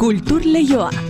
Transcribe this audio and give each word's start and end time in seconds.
Kultur 0.00 0.40
Leioa. 0.46 1.09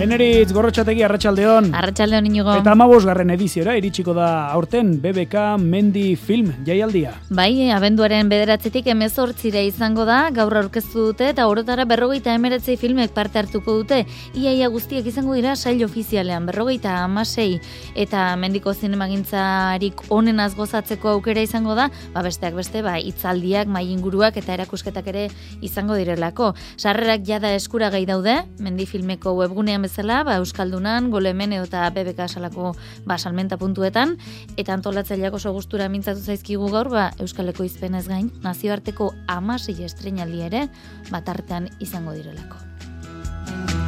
Eneritz 0.00 0.48
gorrotxategi 0.56 1.02
arratsaldeon. 1.04 1.66
Arratsaldeon 1.76 2.24
inigo. 2.24 2.54
Eta 2.56 2.72
amabos 2.72 3.02
garren 3.04 3.28
ediziora 3.34 3.74
iritsiko 3.76 4.14
da 4.16 4.28
aurten 4.48 4.94
BBK 5.02 5.58
Mendi 5.60 6.14
Film 6.16 6.54
jaialdia. 6.64 7.10
Bai, 7.36 7.68
abenduaren 7.76 8.30
bederatzetik 8.32 8.88
emezortzire 8.88 9.60
izango 9.68 10.06
da, 10.08 10.30
gaur 10.32 10.56
aurkeztu 10.56 11.10
dute 11.10 11.28
eta 11.34 11.44
orotara 11.52 11.84
berrogeita 11.84 12.32
emeretzei 12.32 12.78
filmek 12.80 13.12
parte 13.12 13.42
hartuko 13.42 13.74
dute. 13.82 13.98
Iaia 14.32 14.70
guztiak 14.72 15.10
izango 15.10 15.36
dira 15.36 15.52
sail 15.52 15.84
ofizialean, 15.84 16.48
berrogeita 16.48 16.96
amasei 17.02 17.60
eta 17.92 18.24
mendiko 18.40 18.72
zinemagintzarik 18.72 20.06
onen 20.08 20.40
gozatzeko 20.56 21.12
aukera 21.12 21.44
izango 21.44 21.76
da, 21.76 21.90
ba 22.14 22.24
besteak 22.24 22.56
beste, 22.56 22.80
ba, 22.80 22.96
itzaldiak, 22.96 23.68
mai 23.68 23.84
inguruak 23.92 24.40
eta 24.40 24.56
erakusketak 24.56 25.12
ere 25.12 25.28
izango 25.60 26.00
direlako. 26.00 26.54
Sarrerak 26.80 27.28
jada 27.28 27.52
eskura 27.52 27.92
gai 27.92 28.06
daude, 28.08 28.40
mendi 28.64 28.88
filmeko 28.88 29.36
webgunean 29.36 29.89
bezala, 29.90 30.22
ba, 30.24 30.36
Euskaldunan, 30.38 31.10
golemen 31.10 31.52
eta 31.56 31.88
BBK 31.90 32.28
salako 32.28 32.74
ba, 33.04 33.18
salmenta 33.18 33.58
puntuetan, 33.58 34.16
eta 34.56 34.74
antolatzaileak 34.78 35.34
oso 35.34 35.52
gustura 35.52 35.88
mintzatu 35.90 36.22
zaizkigu 36.22 36.70
gaur, 36.70 36.92
ba, 36.94 37.10
Euskaleko 37.18 37.66
izpenez 37.66 38.06
gain, 38.08 38.30
nazioarteko 38.44 39.12
amasei 39.26 39.80
estrenaldi 39.84 40.46
ere, 40.46 40.66
bat 41.10 41.28
artean 41.28 41.68
izango 41.80 42.14
direlako. 42.14 43.79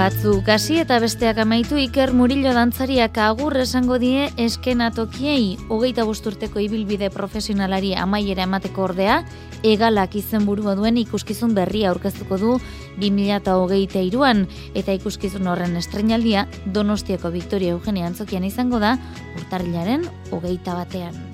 Batzu 0.00 0.38
kasi 0.40 0.78
eta 0.80 0.96
besteak 0.96 1.36
amaitu 1.42 1.76
Iker 1.76 2.14
Murillo 2.16 2.54
dantzariak 2.56 3.18
agur 3.20 3.52
esango 3.60 3.98
die 4.00 4.30
eskenatokiei 4.40 5.58
hogeita 5.68 6.06
bosturteko 6.08 6.62
ibilbide 6.64 7.10
profesionalari 7.12 7.90
amaiera 7.92 8.46
emateko 8.48 8.86
ordea, 8.86 9.18
egalak 9.60 10.16
izen 10.16 10.46
burua 10.48 10.72
duen 10.78 10.96
ikuskizun 10.96 11.52
berria 11.52 11.90
aurkeztuko 11.90 12.38
du 12.40 12.54
2008 13.02 14.00
iruan, 14.08 14.46
eta 14.72 14.96
ikuskizun 14.96 15.50
horren 15.52 15.76
estrenaldia 15.76 16.46
Donostiako 16.64 17.34
Victoria 17.36 17.76
Eugenia 17.76 18.08
Antzokian 18.08 18.48
izango 18.48 18.80
da 18.80 18.94
urtarrilaren 19.36 20.08
hogeita 20.30 20.80
batean. 20.80 21.29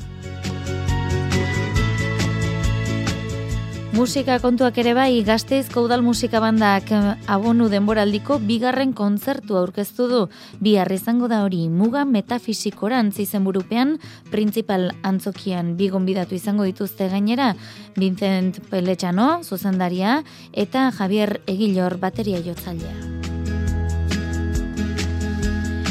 Musika 3.97 4.35
kontuak 4.45 4.77
ere 4.77 4.91
bai, 4.93 5.23
gazteizko 5.25 5.87
udal 5.87 6.03
musika 6.05 6.37
bandak 6.45 6.91
eh, 6.93 7.15
abonu 7.33 7.71
denboraldiko 7.73 8.37
bigarren 8.45 8.93
kontzertu 8.93 9.57
aurkeztu 9.57 10.09
du. 10.11 10.21
Bi 10.61 10.77
izango 10.77 11.29
da 11.29 11.41
hori 11.45 11.71
muga 11.71 12.05
metafisikoran 12.05 13.11
zizen 13.11 13.43
burupean, 13.45 13.99
principal 14.31 14.93
antzokian 15.03 15.77
bigon 15.79 16.05
bidatu 16.05 16.35
izango 16.35 16.65
dituzte 16.65 17.09
gainera, 17.09 17.55
Vincent 17.97 18.61
Peletxano, 18.69 19.43
zuzendaria, 19.43 20.23
eta 20.53 20.93
Javier 20.93 21.41
Egilor 21.47 21.97
bateria 21.97 22.41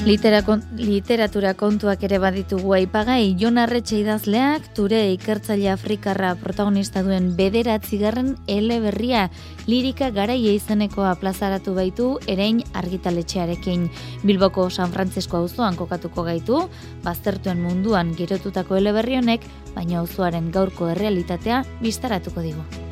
jotzaldea. 0.06 0.60
literatura 0.78 1.54
kontuak 1.56 2.04
ere 2.04 2.20
baditugu 2.20 2.74
aipagai, 2.78 3.36
Jon 3.40 3.58
Arretxe 3.58 4.00
idazleak, 4.00 4.68
ture 4.76 5.12
ikertzaile 5.14 5.72
Afrikarra 5.72 6.36
protagonista 6.36 7.02
duen 7.04 7.36
bederatzigarren 7.36 8.36
ele 8.48 8.80
berria, 8.80 9.30
lirika 9.68 10.12
garaia 10.12 10.54
izenekoa 10.54 11.16
plazaratu 11.16 11.74
baitu, 11.74 12.20
erein 12.28 12.64
argitaletxearekin. 12.74 13.90
Bilboko 14.24 14.70
San 14.70 14.92
Francisco 14.92 15.38
auzoan 15.38 15.76
kokatuko 15.76 16.24
gaitu, 16.24 16.70
baztertuen 17.04 17.62
munduan 17.62 18.16
girotutako 18.16 18.76
ele 18.76 18.92
honek, 18.92 19.42
baina 19.76 20.00
auzoaren 20.00 20.52
gaurko 20.52 20.90
errealitatea 20.90 21.64
biztaratuko 21.82 22.42
digu. 22.42 22.85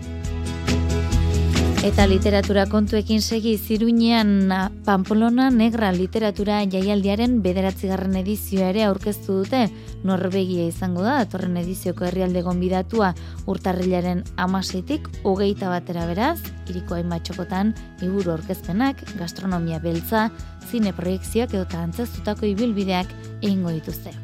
Eta 1.83 2.05
literatura 2.07 2.61
kontuekin 2.71 3.19
segi 3.19 3.57
ziruinean 3.59 4.47
Pamplona 4.85 5.49
Negra 5.51 5.89
literatura 5.91 6.61
jaialdiaren 6.63 7.41
bederatzigarren 7.43 8.15
edizioa 8.21 8.69
ere 8.71 8.85
aurkeztu 8.87 9.41
dute. 9.41 9.65
Norbegia 10.07 10.69
izango 10.71 11.03
da, 11.03 11.17
atorren 11.25 11.59
edizioko 11.59 12.07
herrialde 12.07 12.45
gonbidatua 12.47 13.11
urtarrilaren 13.51 14.23
amaseitik, 14.39 15.11
hogeita 15.27 15.75
batera 15.75 16.07
beraz, 16.07 16.39
iriko 16.71 16.95
hainbat 16.95 17.27
txokotan, 17.27 17.75
iburu 17.99 18.31
orkezpenak, 18.37 19.03
gastronomia 19.19 19.83
beltza, 19.83 20.29
zine 20.71 20.95
proiekzioak 20.95 21.51
edo 21.59 21.67
antzaztutako 21.83 22.47
ibilbideak 22.55 23.11
egingo 23.41 23.75
dituzte. 23.75 24.15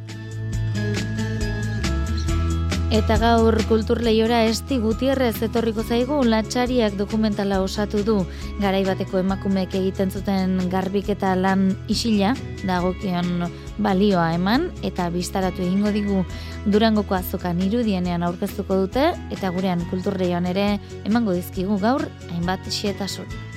Eta 2.90 3.20
gaur 3.22 3.54
kulturleiora 3.70 4.40
esti 4.50 4.80
Gutierrez 4.82 5.44
etorriko 5.46 5.84
zaigu 5.86 6.16
latxariak 6.26 6.96
dokumentala 6.98 7.60
osatu 7.62 8.00
du 8.02 8.16
garai 8.58 8.80
bateko 8.88 9.20
emakumeek 9.22 9.76
egiten 9.78 10.10
zuten 10.10 10.56
garbiketa 10.72 11.36
lan 11.38 11.68
isila 11.86 12.32
dagokion 12.66 13.46
balioa 13.78 14.32
eman 14.40 14.72
eta 14.82 15.06
biztaratu 15.14 15.62
egingo 15.68 15.94
digu 15.94 16.24
Durangoko 16.66 17.14
azokan 17.14 17.62
irudienean 17.62 18.26
aurkeztuko 18.26 18.80
dute 18.82 19.06
eta 19.38 19.54
gurean 19.54 19.86
kulturleioan 19.94 20.50
ere 20.50 20.66
emango 21.06 21.38
dizkigu 21.38 21.78
gaur 21.78 22.08
hainbat 22.32 22.66
xietasun. 22.74 23.49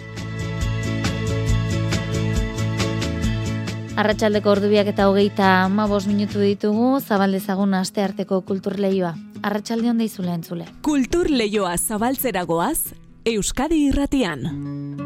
Arratxaldeko 3.93 4.49
ordubiak 4.49 4.89
eta 4.89 5.09
hogeita 5.11 5.69
ma 5.69 5.85
minutu 6.07 6.41
ditugu, 6.41 7.01
zabaldezagun 7.01 7.75
aste 7.75 8.03
arteko 8.03 8.41
kultur 8.41 8.79
lehioa. 8.81 9.15
Arratxalde 9.43 9.91
honda 9.91 10.05
izule 10.05 10.33
entzule. 10.33 10.67
Kultur 10.83 11.29
lehioa 11.29 11.77
zabaltzeragoaz, 11.77 12.95
Euskadi 13.27 13.89
irratian. 13.89 15.02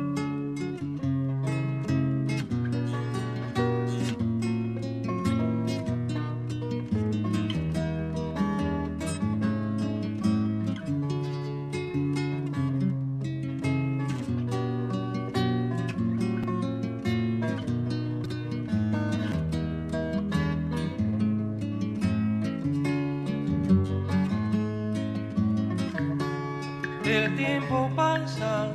el 27.17 27.35
tiempo 27.37 27.91
pasa, 27.97 28.69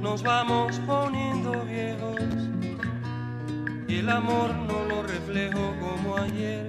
nos 0.00 0.22
vamos 0.22 0.80
poniendo 0.86 1.52
viejos 1.64 2.20
y 3.86 3.96
el 3.96 4.08
amor 4.08 4.54
no 4.54 4.84
lo 4.88 5.02
reflejo 5.02 5.74
como 5.80 6.16
ayer. 6.16 6.66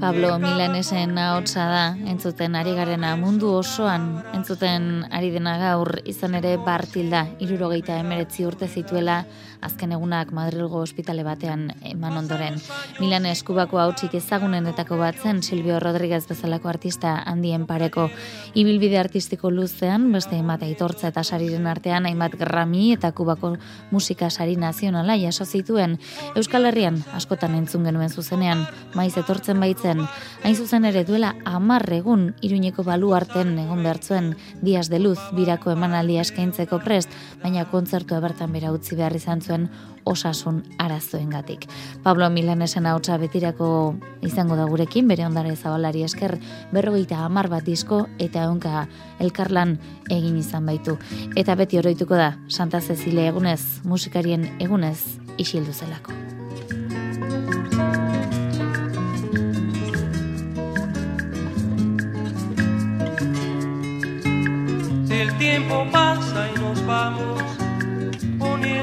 Pablo 0.00 0.38
Milanesen 0.38 1.16
ahotsa 1.18 1.64
da, 1.64 1.86
entzuten 2.10 2.56
ari 2.56 2.74
garena 2.74 3.16
mundu 3.16 3.54
osoan 3.62 4.24
entzuten 4.44 5.06
ari 5.08 5.30
dena 5.32 5.54
gaur 5.56 5.88
izan 6.04 6.34
ere 6.36 6.58
bartilda, 6.60 7.22
irurogeita 7.40 7.94
emeretzi 8.02 8.44
urte 8.44 8.66
zituela, 8.68 9.22
azken 9.64 9.94
egunak 9.96 10.34
Madrilgo 10.36 10.82
ospitale 10.84 11.22
batean 11.24 11.70
eman 11.88 12.18
ondoren. 12.20 12.58
Milan 12.98 13.24
eskubako 13.30 13.80
hautsik 13.80 14.12
ezagunenetako 14.18 14.98
bat 15.00 15.16
zen 15.16 15.40
Silvio 15.42 15.78
Rodríguez 15.80 16.26
bezalako 16.28 16.68
artista 16.68 17.14
handien 17.24 17.64
pareko. 17.64 18.10
Ibilbide 18.52 18.98
artistiko 19.00 19.48
luzean, 19.48 20.10
beste 20.12 20.36
hainbat 20.36 20.66
aitortza 20.68 21.08
eta 21.08 21.24
sariren 21.24 21.64
artean, 21.66 22.04
hainbat 22.04 22.36
Grammy 22.36 22.90
eta 22.92 23.14
kubako 23.16 23.54
musika 23.90 24.28
sari 24.28 24.58
nazionala 24.60 25.16
jaso 25.16 25.48
zituen. 25.48 25.96
Euskal 26.36 26.68
Herrian, 26.68 27.00
askotan 27.16 27.56
entzun 27.56 27.88
genuen 27.88 28.12
zuzenean, 28.12 28.66
maiz 28.92 29.14
etortzen 29.16 29.64
baitzen, 29.64 30.04
hain 30.44 30.60
zuzen 30.60 30.84
ere 30.84 31.06
duela 31.08 31.32
amarregun 31.48 32.34
iruñeko 32.44 32.84
balu 32.84 33.14
arten 33.16 33.56
egon 33.64 33.82
Diaz 34.62 34.88
de 34.90 34.98
Luz 34.98 35.18
birako 35.36 35.72
emanaldia 35.74 36.22
eskaintzeko 36.24 36.80
prest, 36.84 37.10
baina 37.42 37.64
kontzertu 37.70 38.20
bertan 38.20 38.52
bera 38.52 38.72
utzi 38.72 38.96
behar 38.96 39.16
izan 39.16 39.40
zuen 39.40 39.68
osasun 40.04 40.62
arazoengatik. 40.78 41.66
Pablo 42.02 42.28
Milanesen 42.30 42.86
hautsa 42.86 43.16
betirako 43.18 43.68
izango 44.22 44.56
da 44.56 44.66
gurekin, 44.68 45.08
bere 45.08 45.26
ondare 45.26 45.56
zabalari 45.56 46.04
esker 46.04 46.36
berrogeita 46.72 47.24
hamar 47.24 47.48
bat 47.48 47.64
disko 47.64 48.04
eta 48.18 48.44
egunka 48.44 48.86
elkarlan 49.18 49.78
egin 50.10 50.36
izan 50.40 50.66
baitu. 50.66 50.98
Eta 51.36 51.56
beti 51.56 51.80
oroituko 51.80 52.20
da, 52.20 52.34
Santa 52.48 52.80
Cecilia 52.80 53.30
egunez, 53.32 53.80
musikarien 53.84 54.50
egunez, 54.60 54.98
isildu 55.38 55.72
zelako. 55.72 56.12
Tiempo 65.44 65.86
pasa 65.92 66.48
y 66.56 66.58
nos 66.58 66.86
vamos 66.86 67.43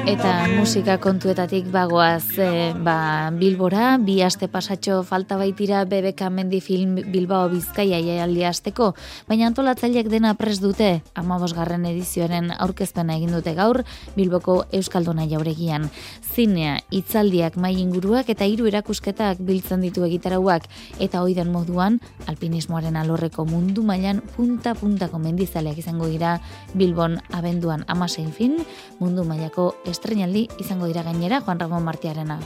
Eta 0.02 0.48
musika 0.50 0.96
kontuetatik 0.98 1.68
bagoaz 1.70 2.34
e, 2.42 2.72
ba, 2.82 3.30
Bilbora, 3.38 4.00
bi 4.02 4.16
aste 4.26 4.48
pasatxo 4.50 4.96
falta 5.06 5.36
baitira 5.38 5.84
BBK 5.86 6.26
Mendi 6.34 6.58
Film 6.60 6.96
Bilbao 7.12 7.46
Bizkaia 7.52 8.00
jaialdi 8.02 8.42
asteko, 8.42 8.88
baina 9.28 9.46
antolatzaileak 9.46 10.08
dena 10.10 10.32
pres 10.34 10.56
dute, 10.58 10.88
amabosgarren 11.14 11.86
edizioaren 11.86 12.50
aurkezpena 12.56 13.14
egin 13.20 13.30
dute 13.36 13.54
gaur, 13.54 13.84
Bilboko 14.16 14.64
Euskalduna 14.74 15.28
jauregian. 15.30 15.86
Zinea, 16.34 16.80
itzaldiak 16.90 17.54
mai 17.54 17.76
inguruak 17.78 18.26
eta 18.34 18.48
hiru 18.50 18.66
erakusketak 18.72 19.38
biltzen 19.38 19.86
ditu 19.86 20.02
egitarauak, 20.08 20.66
eta 20.98 21.22
oiden 21.22 21.54
moduan, 21.54 22.00
alpinismoaren 22.26 22.98
alorreko 22.98 23.46
mundu 23.46 23.86
mailan 23.86 24.18
punta-puntako 24.34 25.22
mendizaleak 25.22 25.78
izango 25.78 26.10
dira 26.10 26.40
Bilbon 26.74 27.20
abenduan 27.30 27.86
amasein 27.86 28.34
fin, 28.34 28.58
mundu 28.98 29.22
mailako 29.22 29.70
estrenaldi 29.92 30.48
izango 30.58 30.88
dira 30.90 31.04
gainera 31.06 31.40
Juan 31.44 31.60
Ramon 31.60 31.84
Martiarena. 31.84 32.40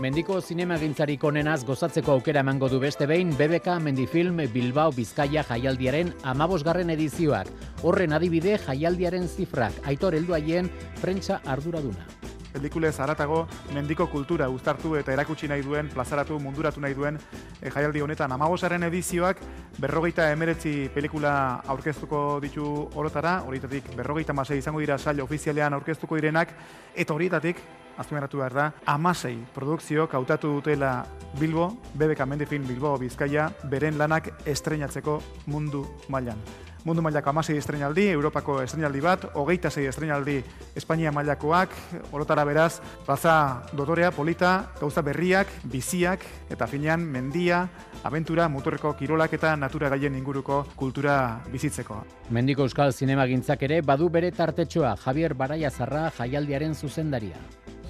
Mendiko 0.00 0.38
zinema 0.40 0.78
gintzarik 0.80 1.24
onenaz 1.28 1.64
gozatzeko 1.68 2.14
aukera 2.14 2.44
emango 2.44 2.70
du 2.72 2.78
beste 2.80 3.08
behin 3.10 3.34
BBK 3.36 3.80
Mendifilm 3.84 4.38
Bilbao 4.54 4.94
Bizkaia 4.96 5.44
jaialdiaren 5.48 6.14
amabosgarren 6.22 6.94
edizioak. 6.94 7.50
Horren 7.82 8.16
adibide 8.16 8.56
jaialdiaren 8.64 9.28
zifrak, 9.28 9.76
aitor 9.84 10.16
heldu 10.16 10.38
haien 10.38 10.70
prentsa 11.02 11.42
arduraduna. 11.44 12.19
Pelikules 12.52 12.94
zaratago 12.96 13.44
mendiko 13.74 14.06
kultura 14.10 14.48
uztartu 14.50 14.96
eta 14.98 15.12
erakutsi 15.12 15.48
nahi 15.48 15.62
duen, 15.62 15.88
plazaratu, 15.92 16.38
munduratu 16.42 16.80
nahi 16.80 16.94
duen 16.94 17.18
e, 17.60 17.70
jaialdi 17.70 18.02
honetan. 18.02 18.32
Amabosaren 18.32 18.82
edizioak 18.88 19.42
berrogeita 19.78 20.30
emeretzi 20.32 20.88
pelikula 20.94 21.34
aurkeztuko 21.66 22.40
ditu 22.42 22.66
orotara, 22.94 23.40
horietatik 23.46 23.92
berrogeita 23.96 24.34
masei 24.36 24.58
izango 24.58 24.80
dira 24.80 24.98
sail 24.98 25.20
ofizialean 25.22 25.74
aurkeztuko 25.78 26.18
direnak, 26.18 26.54
eta 26.94 27.14
horietatik, 27.14 27.62
aztumeratu 28.00 28.40
behar 28.40 28.56
da, 28.56 28.66
amasei 28.86 29.36
produkzio 29.54 30.08
kautatu 30.08 30.54
dutela 30.56 31.04
Bilbo, 31.38 31.68
BBK 31.94 32.26
Mendifin 32.26 32.66
Bilbo 32.66 32.96
Bizkaia, 32.98 33.50
beren 33.70 33.98
lanak 33.98 34.32
estrenatzeko 34.48 35.20
mundu 35.46 35.86
mailan 36.08 36.69
mundu 36.84 37.02
mailako 37.02 37.30
amasei 37.30 37.56
estrenaldi, 37.58 38.06
Europako 38.14 38.60
estrenaldi 38.62 39.00
bat, 39.04 39.26
hogeita 39.34 39.70
zei 39.70 39.86
estrenaldi 39.90 40.38
Espainia 40.76 41.12
mailakoak, 41.12 41.74
orotara 42.12 42.44
beraz, 42.44 42.80
plaza 43.06 43.62
dotorea, 43.76 44.10
polita, 44.10 44.72
gauza 44.80 45.02
berriak, 45.02 45.48
biziak, 45.64 46.24
eta 46.50 46.66
finean 46.66 47.04
mendia, 47.04 47.66
abentura, 48.04 48.48
motorreko 48.48 48.94
kirolak 48.96 49.34
eta 49.36 49.54
natura 49.56 49.90
gaien 49.92 50.16
inguruko 50.16 50.64
kultura 50.76 51.40
bizitzeko. 51.52 52.00
Mendiko 52.30 52.64
Euskal 52.64 52.92
Zinema 52.92 53.26
gintzak 53.28 53.62
ere, 53.68 53.82
badu 53.82 54.08
bere 54.08 54.32
tartetxoa, 54.32 54.96
Javier 55.04 55.34
Baraia 55.34 55.70
Zarra 55.70 56.08
jaialdiaren 56.16 56.74
zuzendaria. 56.74 57.40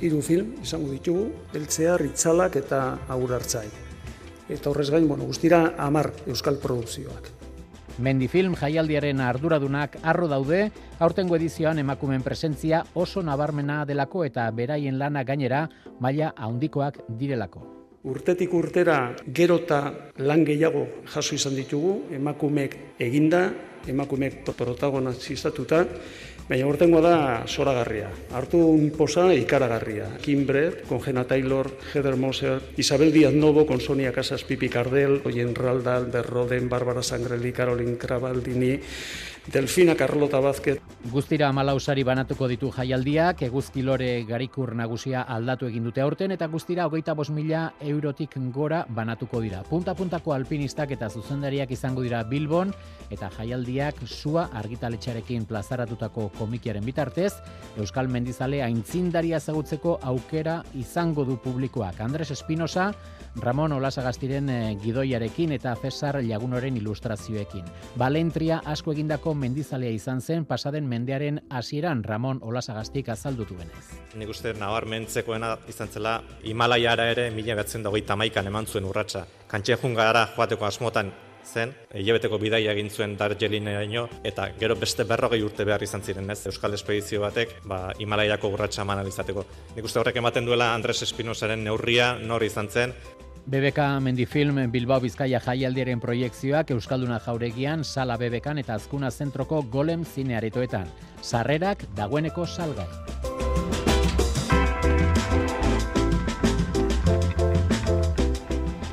Hiru 0.01 0.23
film 0.25 0.55
izango 0.63 0.91
ditugu, 0.91 1.29
eltzea, 1.55 1.99
ritzalak 2.01 2.57
eta 2.57 2.81
aurartzai. 3.09 3.69
Eta 4.51 4.71
horrez 4.73 4.89
gain, 4.91 5.07
bueno, 5.07 5.29
guztira 5.29 5.77
amar 5.79 6.11
euskal 6.27 6.59
produkzioak. 6.59 7.40
Mendifilm 8.01 8.55
jaialdiaren 8.57 9.19
arduradunak 9.21 9.99
arro 10.09 10.25
daude, 10.31 10.61
aurtengo 11.05 11.37
edizioan 11.37 11.83
emakumen 11.83 12.25
presentzia 12.25 12.81
oso 12.95 13.21
nabarmena 13.21 13.83
delako 13.85 14.25
eta 14.25 14.47
beraien 14.57 14.97
lana 14.99 15.21
gainera 15.29 15.67
maila 16.01 16.33
handikoak 16.37 17.03
direlako. 17.21 17.80
Urtetik 18.01 18.55
urtera 18.57 19.13
gerota 19.29 19.81
lan 20.25 20.45
gehiago 20.49 20.87
jaso 21.05 21.35
izan 21.37 21.53
ditugu, 21.53 22.07
emakumeek 22.17 22.77
eginda, 22.97 23.43
emakumeek 23.93 24.41
protagonizatuta, 24.57 25.85
Baina 26.51 26.67
urtengo 26.67 26.99
da 26.99 27.45
soragarria. 27.47 28.09
Hartu 28.35 28.59
un 28.59 28.89
posa 28.91 29.29
ikaragarria. 29.31 30.09
Kim 30.19 30.43
Brett, 30.49 30.81
con 30.89 30.99
Jenna 31.01 31.23
Taylor, 31.23 31.71
Heather 31.95 32.17
Moser, 32.17 32.59
Isabel 32.77 33.13
Díaz 33.13 33.33
Novo, 33.33 33.65
con 33.65 33.81
Sonia 33.81 34.11
Casas 34.11 34.43
Pipi 34.43 34.69
Cardel, 34.69 35.23
Oyen 35.25 35.55
Raldal, 35.55 36.07
Berroden, 36.07 36.69
Bárbara 36.69 37.05
Sangreli, 37.05 37.53
Caroline 37.53 37.97
Crabaldini, 37.97 38.81
Delfina 39.51 39.97
Carlota 39.97 40.39
Bazket. 40.39 40.79
Guztira 41.11 41.49
amalausari 41.51 42.05
banatuko 42.07 42.47
ditu 42.47 42.69
jaialdiak, 42.71 43.41
eguzkilore 43.43 44.23
garikur 44.29 44.77
nagusia 44.79 45.25
aldatu 45.27 45.67
egin 45.67 45.89
dute 45.89 46.05
aurten, 46.05 46.31
eta 46.31 46.47
guztira 46.53 46.85
hogeita 46.87 47.17
bos 47.19 47.31
mila 47.35 47.65
eurotik 47.81 48.37
gora 48.55 48.85
banatuko 48.89 49.41
dira. 49.43 49.65
Punta-puntako 49.67 50.37
alpinistak 50.37 50.93
eta 50.95 51.09
zuzendariak 51.11 51.73
izango 51.75 52.05
dira 52.07 52.23
Bilbon, 52.23 52.71
eta 53.11 53.31
jaialdiak 53.39 54.05
sua 54.07 54.47
argitaletxarekin 54.61 55.49
plazaratutako 55.51 56.29
komikiaren 56.39 56.87
bitartez, 56.87 57.33
Euskal 57.77 58.07
Mendizale 58.07 58.63
aintzindaria 58.63 59.41
zagutzeko 59.41 59.99
aukera 60.13 60.61
izango 60.79 61.25
du 61.25 61.41
publikoak. 61.43 61.99
Andres 62.01 62.31
Espinosa, 62.31 62.93
Ramon 63.37 63.73
Olasagastiren 63.73 64.49
eh, 64.51 64.77
gidoiarekin 64.83 65.53
eta 65.55 65.77
Cesar 65.79 66.19
Lagunoren 66.25 66.77
ilustrazioekin. 66.81 67.67
Balentria 67.99 68.61
asko 68.67 68.93
egindako 68.93 69.35
mendizalea 69.41 69.91
izan 69.97 70.21
zen 70.21 70.45
pasaden 70.45 70.87
mendearen 70.89 71.41
hasieran 71.51 72.05
Ramon 72.05 72.43
Olasagastik 72.43 73.09
azaldutu 73.09 73.57
benez. 73.59 73.87
Nik 74.21 74.31
uste 74.31 74.53
nabarmentzekoena 74.59 75.57
izan 75.73 75.89
zela 75.89 76.19
Himalaiara 76.45 77.09
ere 77.15 77.31
mila 77.35 77.57
betzen 77.63 77.87
dagoita 77.87 78.13
tamaikan 78.13 78.47
eman 78.51 78.67
zuen 78.67 78.87
urratsa. 78.89 79.25
Kantxe 79.49 79.79
jungara 79.81 80.27
joateko 80.37 80.67
asmotan 80.67 81.13
zen, 81.47 81.73
hilabeteko 81.95 82.39
bidaia 82.39 82.73
egin 82.75 82.91
zuen 82.91 83.17
Darjeelingeraino 83.19 84.07
eta 84.25 84.51
gero 84.61 84.77
beste 84.77 85.07
berrogei 85.09 85.41
urte 85.43 85.65
behar 85.65 85.83
izan 85.83 86.03
ziren, 86.03 86.29
ez? 86.31 86.45
Euskal 86.51 86.75
Espedizio 86.77 87.23
batek, 87.25 87.57
ba 87.65 87.81
Himalaiako 87.99 88.53
urratsa 88.55 88.83
eman 88.83 89.07
izateko. 89.09 89.45
Nik 89.77 89.89
uste 89.89 90.01
horrek 90.03 90.21
ematen 90.21 90.47
duela 90.47 90.73
Andres 90.75 91.01
Espinosaren 91.07 91.65
neurria 91.65 92.13
nor 92.19 92.45
izan 92.45 92.69
zen, 92.69 92.95
BBK 93.47 94.01
Mendifilm 94.01 94.59
Bilbao 94.71 95.01
Bizkaia 95.01 95.41
jaialdiaren 95.45 96.01
proiektzioak 96.01 96.71
Euskalduna 96.75 97.21
jauregian, 97.25 97.85
Sala 97.85 98.17
BBKan 98.21 98.63
eta 98.63 98.77
Azkuna 98.77 99.11
Zentroko 99.11 99.63
Golem 99.63 100.05
zinearetoetan. 100.05 100.89
Sarrerak 101.23 101.87
dagoeneko 101.97 102.47
salgai. 102.47 102.89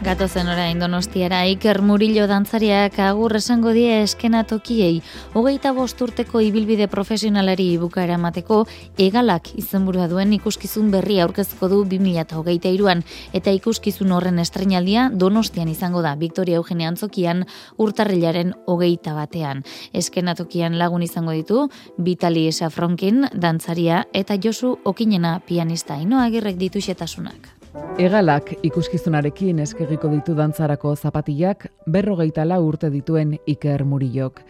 Gatozen 0.07 0.48
orain 0.48 0.80
donostiara 0.80 1.42
Iker 1.51 1.81
Murillo 1.83 2.30
dantzariak 2.31 2.95
agur 3.04 3.33
esango 3.36 3.74
die 3.75 3.98
eskenatokiei. 4.06 5.01
Hogeita 5.36 5.74
bosturteko 5.75 6.39
ibilbide 6.45 6.88
profesionalari 6.88 7.65
bukaera 7.81 8.15
emateko 8.15 8.62
egalak 9.04 9.50
izenburua 9.59 10.06
duen 10.07 10.31
ikuskizun 10.38 10.94
berri 10.95 11.19
aurkezko 11.19 11.68
du 11.74 11.81
2008an 11.92 13.04
eta 13.36 13.51
ikuskizun 13.57 14.15
horren 14.15 14.39
estrenaldia 14.39 15.09
donostian 15.12 15.68
izango 15.68 16.06
da 16.06 16.15
Victoria 16.15 16.64
Eugenia 16.64 16.87
Antzokian 16.87 17.44
urtarrilaren 17.76 18.56
hogeita 18.66 19.11
batean. 19.11 19.66
Eskenatokian 19.92 20.80
lagun 20.80 21.04
izango 21.04 21.35
ditu 21.35 21.68
Vitali 21.99 22.47
Safronkin 22.54 23.26
dantzaria 23.35 24.06
eta 24.14 24.40
Josu 24.40 24.78
Okinena 24.85 25.42
pianista 25.44 25.99
inoa 25.99 26.30
agirrek 26.31 26.56
ditu 26.56 26.80
xetasunak. 26.80 27.56
Egalak 27.98 28.52
ikuskizunarekin 28.62 29.60
eskegiko 29.60 30.12
ditu 30.12 30.36
dantzarako 30.38 30.96
zapatillak 30.96 31.66
berrogeita 31.90 32.46
la 32.46 32.60
urte 32.62 32.92
dituen 32.94 33.36
Iker 33.46 33.84
Murillok. 33.86 34.42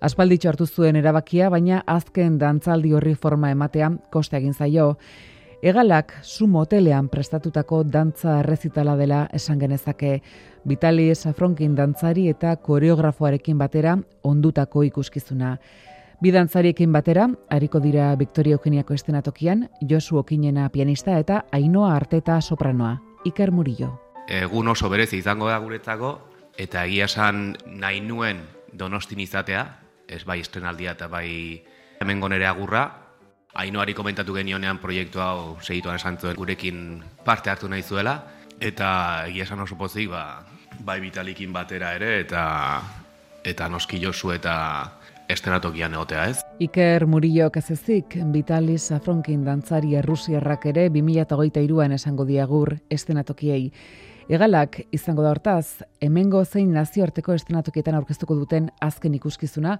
Aspalditxo 0.00 0.48
hartu 0.48 0.66
zuen 0.66 0.96
erabakia, 0.96 1.50
baina 1.50 1.82
azken 1.86 2.38
dantzaldi 2.38 2.94
horri 2.96 3.14
forma 3.14 3.50
ematea 3.52 3.90
koste 4.10 4.36
egin 4.40 4.54
zaio. 4.54 4.94
Egalak 5.64 6.12
su 6.22 6.46
motelean 6.46 7.06
prestatutako 7.08 7.82
dantza 7.88 8.40
errezitala 8.42 8.96
dela 8.96 9.22
esan 9.32 9.60
genezake. 9.60 10.18
Vitali 10.68 11.14
Safronkin 11.14 11.74
dantzari 11.76 12.28
eta 12.28 12.56
koreografoarekin 12.56 13.58
batera 13.58 13.98
ondutako 14.22 14.82
ikuskizuna. 14.84 15.58
Bidantzariekin 16.24 16.88
batera, 16.88 17.26
hariko 17.52 17.82
dira 17.84 18.14
Victoria 18.16 18.56
Eugeniako 18.56 18.94
estenatokian, 18.96 19.66
Josu 19.84 20.16
Okinena 20.16 20.70
pianista 20.72 21.18
eta 21.20 21.42
Ainoa 21.52 21.90
Arteta 21.98 22.38
sopranoa, 22.40 22.94
Iker 23.28 23.52
Murillo. 23.52 23.90
Egun 24.32 24.70
oso 24.72 24.88
berezi 24.88 25.18
izango 25.20 25.50
da 25.50 25.58
guretzako, 25.60 26.14
eta 26.56 26.86
egia 26.88 27.10
esan 27.10 27.58
nahi 27.66 28.00
nuen 28.00 28.40
donostin 28.72 29.20
izatea, 29.20 29.66
ez 30.08 30.22
bai 30.24 30.38
estrenaldia 30.40 30.96
eta 30.96 31.10
bai 31.12 31.60
hemen 32.00 32.24
gonere 32.24 32.48
agurra, 32.48 32.86
Ainoari 33.54 33.92
komentatu 33.94 34.32
genionean 34.34 34.80
proiektu 34.80 35.20
hau 35.20 35.58
segituan 35.60 36.00
esan 36.00 36.16
zuen 36.16 36.40
gurekin 36.40 37.02
parte 37.24 37.52
hartu 37.52 37.68
nahi 37.68 37.84
zuela, 37.84 38.16
eta 38.64 38.88
egia 39.28 39.44
esan 39.44 39.60
oso 39.60 39.76
pozik, 39.76 40.08
ba, 40.08 40.40
bai 40.80 41.02
bitalikin 41.04 41.52
batera 41.52 41.92
ere, 42.00 42.16
eta 42.24 42.48
eta 43.44 43.68
noski 43.68 44.00
josu 44.00 44.32
eta 44.32 44.54
estenatokian 45.28 45.94
egotea 45.94 46.24
ez. 46.30 46.38
Iker 46.60 47.06
Murillo 47.06 47.50
kazezik, 47.50 48.18
Vitalis 48.32 48.90
Afronkin 48.92 49.44
dantzari 49.44 49.94
errusiarrak 50.00 50.66
ere 50.72 50.88
2008an 50.94 51.94
esango 51.98 52.26
diagur 52.28 52.76
estenatokiei. 52.90 53.70
Egalak 54.24 54.78
izango 54.96 55.20
da 55.20 55.34
hortaz, 55.34 55.82
hemengo 56.00 56.38
zein 56.44 56.70
nazioarteko 56.72 57.34
estrenatokietan 57.36 57.98
aurkeztuko 57.98 58.38
duten 58.38 58.70
azken 58.80 59.18
ikuskizuna 59.18 59.74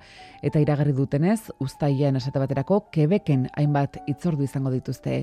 eta 0.44 0.60
iragarri 0.60 0.92
dutenez, 0.92 1.48
ustaian 1.64 2.20
esate 2.20 2.42
baterako 2.42 2.82
kebeken 2.92 3.46
hainbat 3.56 4.02
itzordu 4.06 4.44
izango 4.44 4.72
dituzte. 4.74 5.22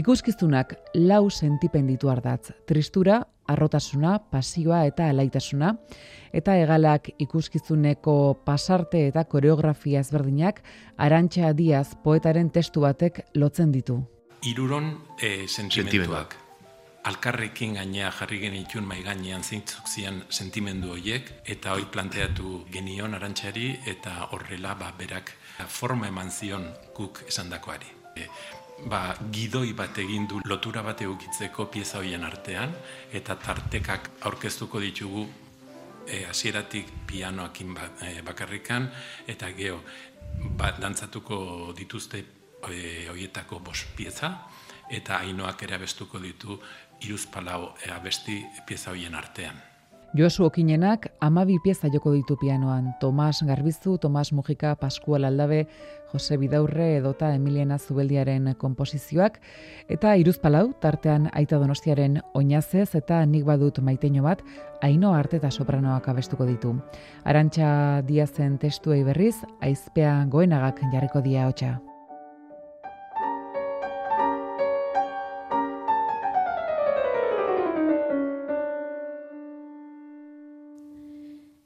Ikuskizunak 0.00 0.78
lau 0.94 1.28
sentipen 1.28 1.86
ditu 1.92 2.08
ardatz, 2.08 2.54
tristura, 2.64 3.20
arrotasuna, 3.46 4.18
pasioa 4.30 4.84
eta 4.88 5.08
alaitasuna, 5.10 5.74
eta 6.32 6.56
egalak 6.58 7.10
ikuskizuneko 7.18 8.16
pasarte 8.44 9.06
eta 9.08 9.24
koreografia 9.24 10.00
ezberdinak, 10.00 10.62
arantxa 10.96 11.52
diaz 11.52 11.94
poetaren 12.04 12.50
testu 12.50 12.86
batek 12.86 13.24
lotzen 13.34 13.72
ditu. 13.72 14.00
Iruron 14.44 14.90
e, 15.20 15.46
sentimentuak 15.48 16.44
alkarrekin 17.04 17.74
gainea 17.76 18.10
jarri 18.18 18.38
genitun 18.40 18.86
mai 18.88 19.02
gainean 19.04 19.42
zeintzuk 19.44 19.88
zian 19.88 20.22
sentimendu 20.30 20.94
horiek 20.94 21.30
eta 21.54 21.74
hoi 21.76 21.84
planteatu 21.96 22.64
genion 22.72 23.14
arantxari 23.14 23.74
eta 23.92 24.14
horrela 24.32 24.74
ba, 24.80 24.92
berak 24.98 25.34
forma 25.68 26.08
eman 26.08 26.30
zion 26.30 26.64
guk 26.96 27.20
esandakoari. 27.28 27.92
E, 28.16 28.28
ba, 28.82 29.14
gidoi 29.32 29.72
bat 29.76 29.98
egin 29.98 30.26
du 30.28 30.40
lotura 30.44 30.82
bat 30.82 31.00
egukitzeko 31.00 31.66
pieza 31.72 32.00
hoien 32.02 32.24
artean 32.24 32.74
eta 33.12 33.36
tartekak 33.40 34.10
aurkeztuko 34.28 34.80
ditugu 34.82 35.26
e, 36.06 36.24
hasieratik 36.28 36.90
pianoakin 37.06 37.74
ba, 37.74 37.90
e, 38.02 38.22
bakarrikan 38.26 38.90
eta 39.26 39.50
geho 39.56 39.80
ba, 40.58 40.72
dantzatuko 40.80 41.72
dituzte 41.76 42.24
e, 42.70 43.06
hoietako 43.10 43.60
bost 43.60 43.94
pieza 43.96 44.34
eta 44.90 45.20
hainoak 45.22 45.62
ere 45.62 45.78
abestuko 45.78 46.18
ditu 46.20 46.58
iruz 47.06 47.26
palau 47.26 47.74
e, 47.84 47.92
abesti 47.92 48.42
pieza 48.66 48.90
hoien 48.90 49.14
artean. 49.14 49.56
Josu 50.14 50.44
Okinenak 50.46 51.08
amabi 51.20 51.56
pieza 51.58 51.88
joko 51.90 52.12
ditu 52.14 52.36
pianoan. 52.38 52.92
Tomas 53.00 53.42
Garbizu, 53.42 53.98
Tomas 53.98 54.30
Mujika, 54.32 54.76
Pascual 54.76 55.24
Aldabe, 55.24 55.66
Jose 56.14 56.36
Bidaurre 56.38 56.92
edota 57.00 57.32
Emiliana 57.34 57.74
Zubeldiaren 57.78 58.52
komposizioak, 58.58 59.40
eta 59.90 60.14
iruz 60.20 60.36
palau, 60.38 60.68
tartean 60.80 61.26
aita 61.34 61.58
donostiaren 61.58 62.20
oinazez 62.38 62.94
eta 62.94 63.24
nik 63.26 63.42
badut 63.48 63.80
maiteño 63.82 64.22
bat, 64.22 64.44
haino 64.80 65.10
arte 65.14 65.40
eta 65.42 65.50
sopranoak 65.50 66.06
abestuko 66.12 66.46
ditu. 66.46 66.76
Arantxa 67.24 68.04
diazen 68.06 68.60
testuei 68.62 69.02
berriz, 69.02 69.34
aizpea 69.60 70.20
goenagak 70.30 70.80
jarriko 70.94 71.24
dia 71.24 71.48
hotxa. 71.50 71.80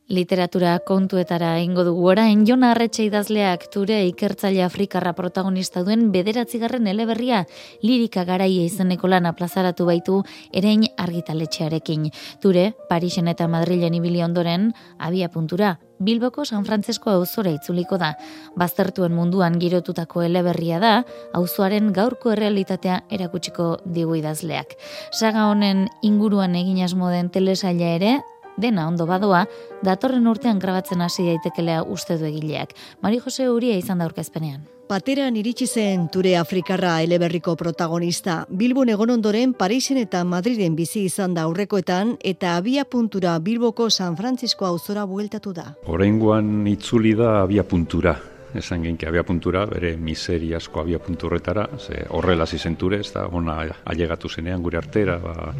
Literatura 0.08 0.78
kontuetara 0.88 1.50
ingo 1.60 1.82
dugu 1.84 2.06
orain 2.08 2.46
Jon 2.48 2.62
Arretxe 2.64 3.04
idazleak 3.04 3.66
ture 3.68 3.98
ikertzaile 4.08 4.62
Afrikarra 4.64 5.10
protagonista 5.12 5.82
duen 5.84 6.06
bederatzigarren 6.14 6.88
eleberria 6.88 7.42
lirika 7.82 8.24
garaia 8.24 8.62
izeneko 8.64 9.10
lana 9.12 9.34
plazaratu 9.36 9.84
baitu 9.84 10.22
erein 10.50 10.86
argitaletxearekin. 10.96 12.06
Ture, 12.40 12.70
Parisen 12.88 13.28
eta 13.28 13.50
Madrilen 13.52 13.98
ibili 14.00 14.24
ondoren, 14.24 14.72
abia 14.96 15.28
puntura, 15.28 15.74
Bilboko 15.98 16.46
San 16.46 16.64
Frantzesko 16.64 17.10
auzora 17.10 17.52
itzuliko 17.52 17.98
da. 18.00 18.14
Baztertuen 18.56 19.12
munduan 19.12 19.58
girotutako 19.60 20.22
eleberria 20.22 20.78
da, 20.80 20.92
auzoaren 21.34 21.92
gaurko 21.92 22.32
errealitatea 22.32 23.02
erakutsiko 23.10 23.68
digu 23.84 24.16
idazleak. 24.22 24.72
Saga 25.12 25.48
honen 25.50 25.88
inguruan 26.00 26.56
egin 26.56 26.80
asmo 26.86 27.10
den 27.10 27.28
telesaila 27.34 27.94
ere, 27.98 28.16
dena 28.58 28.88
ondo 28.88 29.06
badoa, 29.06 29.44
datorren 29.82 30.26
urtean 30.26 30.58
grabatzen 30.58 31.00
hasi 31.00 31.24
daitekelea 31.30 31.84
uste 31.86 32.18
du 32.18 32.26
egileak. 32.28 32.74
Mari 33.02 33.22
Jose 33.24 33.48
Uria 33.50 33.78
izan 33.78 33.98
da 34.02 34.08
aurkezpenean. 34.08 34.66
Pateran 34.88 35.36
iritsi 35.36 35.66
zen 35.68 36.06
Ture 36.08 36.30
Afrikarra 36.40 36.94
eleberriko 37.04 37.52
protagonista. 37.60 38.38
Bilbon 38.48 38.88
egon 38.88 39.10
ondoren 39.18 39.52
Parisen 39.52 39.98
eta 40.00 40.22
Madriden 40.24 40.78
bizi 40.78 41.02
izan 41.04 41.34
da 41.36 41.44
aurrekoetan 41.44 42.14
eta 42.24 42.54
abia 42.56 42.86
puntura 42.88 43.34
Bilboko 43.38 43.90
San 43.90 44.16
Francisco 44.16 44.64
auzora 44.64 45.04
bueltatu 45.04 45.52
da. 45.52 45.74
Oraingoan 45.86 46.66
itzuli 46.72 47.12
da 47.14 47.42
abia 47.42 47.66
puntura. 47.68 48.16
Esan 48.56 48.80
genki 48.82 49.04
abia 49.04 49.26
puntura, 49.28 49.66
bere 49.68 49.90
miseri 50.00 50.54
asko 50.56 50.80
abia 50.80 50.98
punturretara, 51.04 51.66
ze 51.76 52.06
horrela 52.08 52.46
zizenture, 52.46 53.02
ez 53.04 53.12
da, 53.12 53.26
ona 53.28 53.58
ailegatu 53.84 54.28
zenean 54.28 54.62
gure 54.64 54.78
artera, 54.80 55.18
ba, 55.20 55.52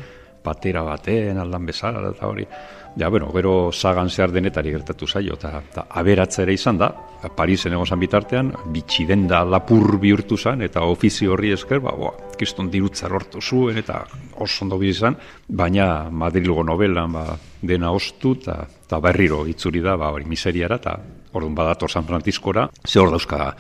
patera 0.42 0.82
baten, 0.86 1.36
aldan 1.36 1.66
bezala, 1.68 2.14
eta 2.14 2.26
hori. 2.26 2.46
Ja, 2.98 3.08
bueno, 3.08 3.30
gero 3.30 3.70
sagan 3.70 4.10
zehar 4.10 4.32
denetari 4.34 4.72
gertatu 4.74 5.06
zaio, 5.06 5.36
eta, 5.38 5.60
eta 5.70 5.84
aberatza 6.00 6.42
ere 6.42 6.56
izan 6.56 6.80
da, 6.80 6.88
Parisen 7.36 7.76
egon 7.76 8.00
bitartean, 8.00 8.50
bitxi 8.74 9.04
den 9.06 9.28
da 9.30 9.44
lapur 9.46 10.00
bihurtu 10.02 10.36
zen, 10.36 10.64
eta 10.66 10.82
ofizio 10.82 11.32
horri 11.36 11.52
esker, 11.54 11.78
ba, 11.78 11.92
boa, 11.94 12.10
kiston 12.38 12.70
dirutza 12.72 13.06
lortu 13.08 13.40
zuen, 13.40 13.78
eta 13.78 14.00
oso 14.42 14.64
ondo 14.64 14.82
izan, 14.82 15.14
baina 15.46 16.10
Madrilgo 16.10 16.64
novelan 16.64 17.12
ba, 17.12 17.24
dena 17.62 17.92
ostu, 17.94 18.34
eta, 18.40 18.64
eta 18.66 18.98
berriro 18.98 19.44
itzuri 19.46 19.80
da, 19.80 19.94
ba, 19.96 20.10
hori 20.10 20.26
miseriara, 20.26 20.80
eta 20.82 20.98
orduan 21.34 21.54
badator 21.54 21.90
San 21.90 22.04
Franciscora, 22.04 22.68
ze 22.84 22.98
hor 22.98 23.14
dauzka 23.14 23.54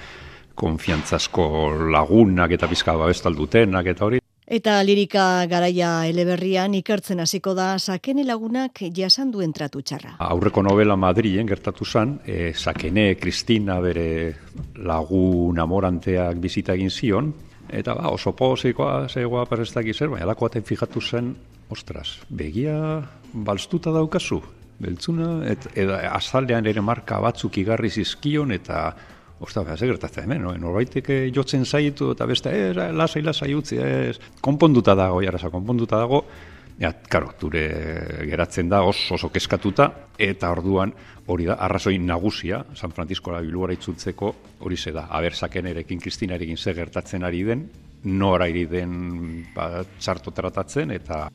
konfiantzasko 0.58 1.44
lagunak 1.94 2.50
eta 2.58 2.66
bizka 2.66 2.96
babestaldutenak 2.98 3.86
eta 3.86 4.04
hori, 4.04 4.18
Eta 4.48 4.78
lirika 4.80 5.44
garaia 5.44 6.06
eleberrian 6.08 6.72
ikertzen 6.78 7.20
hasiko 7.20 7.52
da 7.52 7.74
sakene 7.78 8.22
lagunak 8.24 8.80
jasan 8.96 9.28
duen 9.28 9.50
tratu 9.52 9.82
txarra. 9.84 10.14
Aurreko 10.24 10.62
novela 10.64 10.96
Madrien 10.96 11.44
gertatu 11.50 11.84
zen, 11.84 12.14
e, 12.24 12.54
sakene 12.56 13.10
Kristina 13.20 13.76
bere 13.84 14.06
lagun 14.88 15.60
amoranteak 15.60 16.40
bizita 16.40 16.78
egin 16.80 16.88
zion, 16.88 17.28
eta 17.68 17.92
ba, 17.98 18.08
oso 18.08 18.32
pozikoa, 18.32 19.04
zegoa 19.12 19.44
perrestak 19.50 19.92
izer, 19.92 20.08
baina 20.08 20.30
lako 20.32 20.48
baten 20.48 20.64
fijatu 20.64 21.04
zen, 21.04 21.34
ostras, 21.68 22.16
begia 22.30 23.02
balstuta 23.34 23.92
daukazu, 23.92 24.40
beltzuna, 24.80 25.42
et, 25.44 25.68
eta 25.76 26.00
azaldean 26.14 26.72
ere 26.72 26.80
marka 26.80 27.20
batzuk 27.20 27.60
igarri 27.60 27.92
zizkion, 27.92 28.56
eta 28.56 28.94
Osta, 29.40 29.62
ze 29.76 29.86
gertatzen 29.86 30.24
hemen, 30.24 30.42
no? 30.42 30.52
norbaitek 30.58 31.08
eh, 31.14 31.18
jotzen 31.34 31.64
zaitu 31.64 32.10
eta 32.12 32.26
beste, 32.26 32.50
eh, 32.50 32.72
lasai, 32.74 33.22
lasai 33.22 33.52
utzi, 33.54 33.78
ez, 33.78 34.18
konponduta 34.42 34.96
dago, 34.98 35.20
jarrasa, 35.22 35.50
konponduta 35.50 36.00
dago, 36.00 36.24
ja, 36.80 36.90
karo, 37.10 37.30
dure 37.38 37.62
geratzen 38.26 38.68
da 38.70 38.82
oso, 38.82 39.14
oso 39.14 39.30
keskatuta, 39.30 39.88
eta 40.18 40.50
orduan 40.50 40.92
hori 41.30 41.46
da, 41.46 41.54
arrazoi 41.54 41.98
nagusia, 42.02 42.64
San 42.74 42.94
Francisco 42.96 43.30
la 43.30 43.42
biluara 43.44 43.76
itzultzeko, 43.78 44.34
hori 44.66 44.76
ze 44.76 44.94
da, 44.96 45.06
abersaken 45.20 45.70
erekin, 45.70 46.00
Kristinarekin 46.02 46.56
ze 46.56 46.74
gertatzen 46.74 47.24
ari 47.24 47.44
den, 47.46 47.68
nora 48.04 48.48
iri 48.50 48.66
den 48.66 49.44
ba, 49.54 49.84
txarto 49.98 50.34
tratatzen, 50.34 50.90
eta 50.94 51.28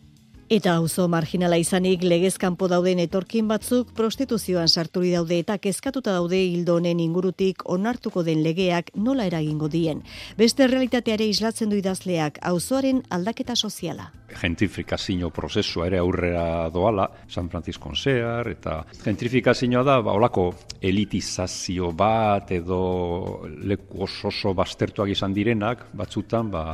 Eta 0.52 0.74
auzo 0.76 1.06
marginala 1.08 1.56
izanik 1.56 2.02
legezkanpo 2.04 2.68
dauden 2.68 3.00
etorkin 3.00 3.48
batzuk 3.48 3.94
prostituzioan 3.96 4.68
sarturi 4.68 5.14
daude 5.16 5.38
eta 5.40 5.56
kezkatuta 5.58 6.12
daude 6.18 6.42
hildo 6.44 6.76
honen 6.76 7.00
ingurutik 7.00 7.64
onartuko 7.64 8.26
den 8.28 8.44
legeak 8.44 8.92
nola 8.96 9.24
eragingo 9.30 9.70
dien. 9.72 10.04
Beste 10.38 10.68
realitateare 10.68 11.26
islatzen 11.32 11.72
du 11.72 11.80
idazleak 11.80 12.42
auzoaren 12.44 13.02
aldaketa 13.10 13.56
soziala. 13.56 14.12
Gentrifikazio 14.34 15.30
prozesua 15.32 15.88
ere 15.88 16.00
aurrera 16.04 16.70
doala, 16.74 17.08
San 17.30 17.48
Francisco 17.50 17.96
zehar, 17.96 18.50
eta 18.52 18.82
gentrifikazioa 19.04 19.84
da, 19.84 20.02
ba, 20.02 20.12
olako 20.12 20.50
elitizazio 20.82 21.94
bat 21.96 22.52
edo 22.52 23.48
leku 23.64 24.04
oso 24.04 24.28
oso 24.28 24.54
bastertuak 24.54 25.10
izan 25.16 25.34
direnak, 25.34 25.88
batzutan, 25.94 26.52
ba, 26.52 26.66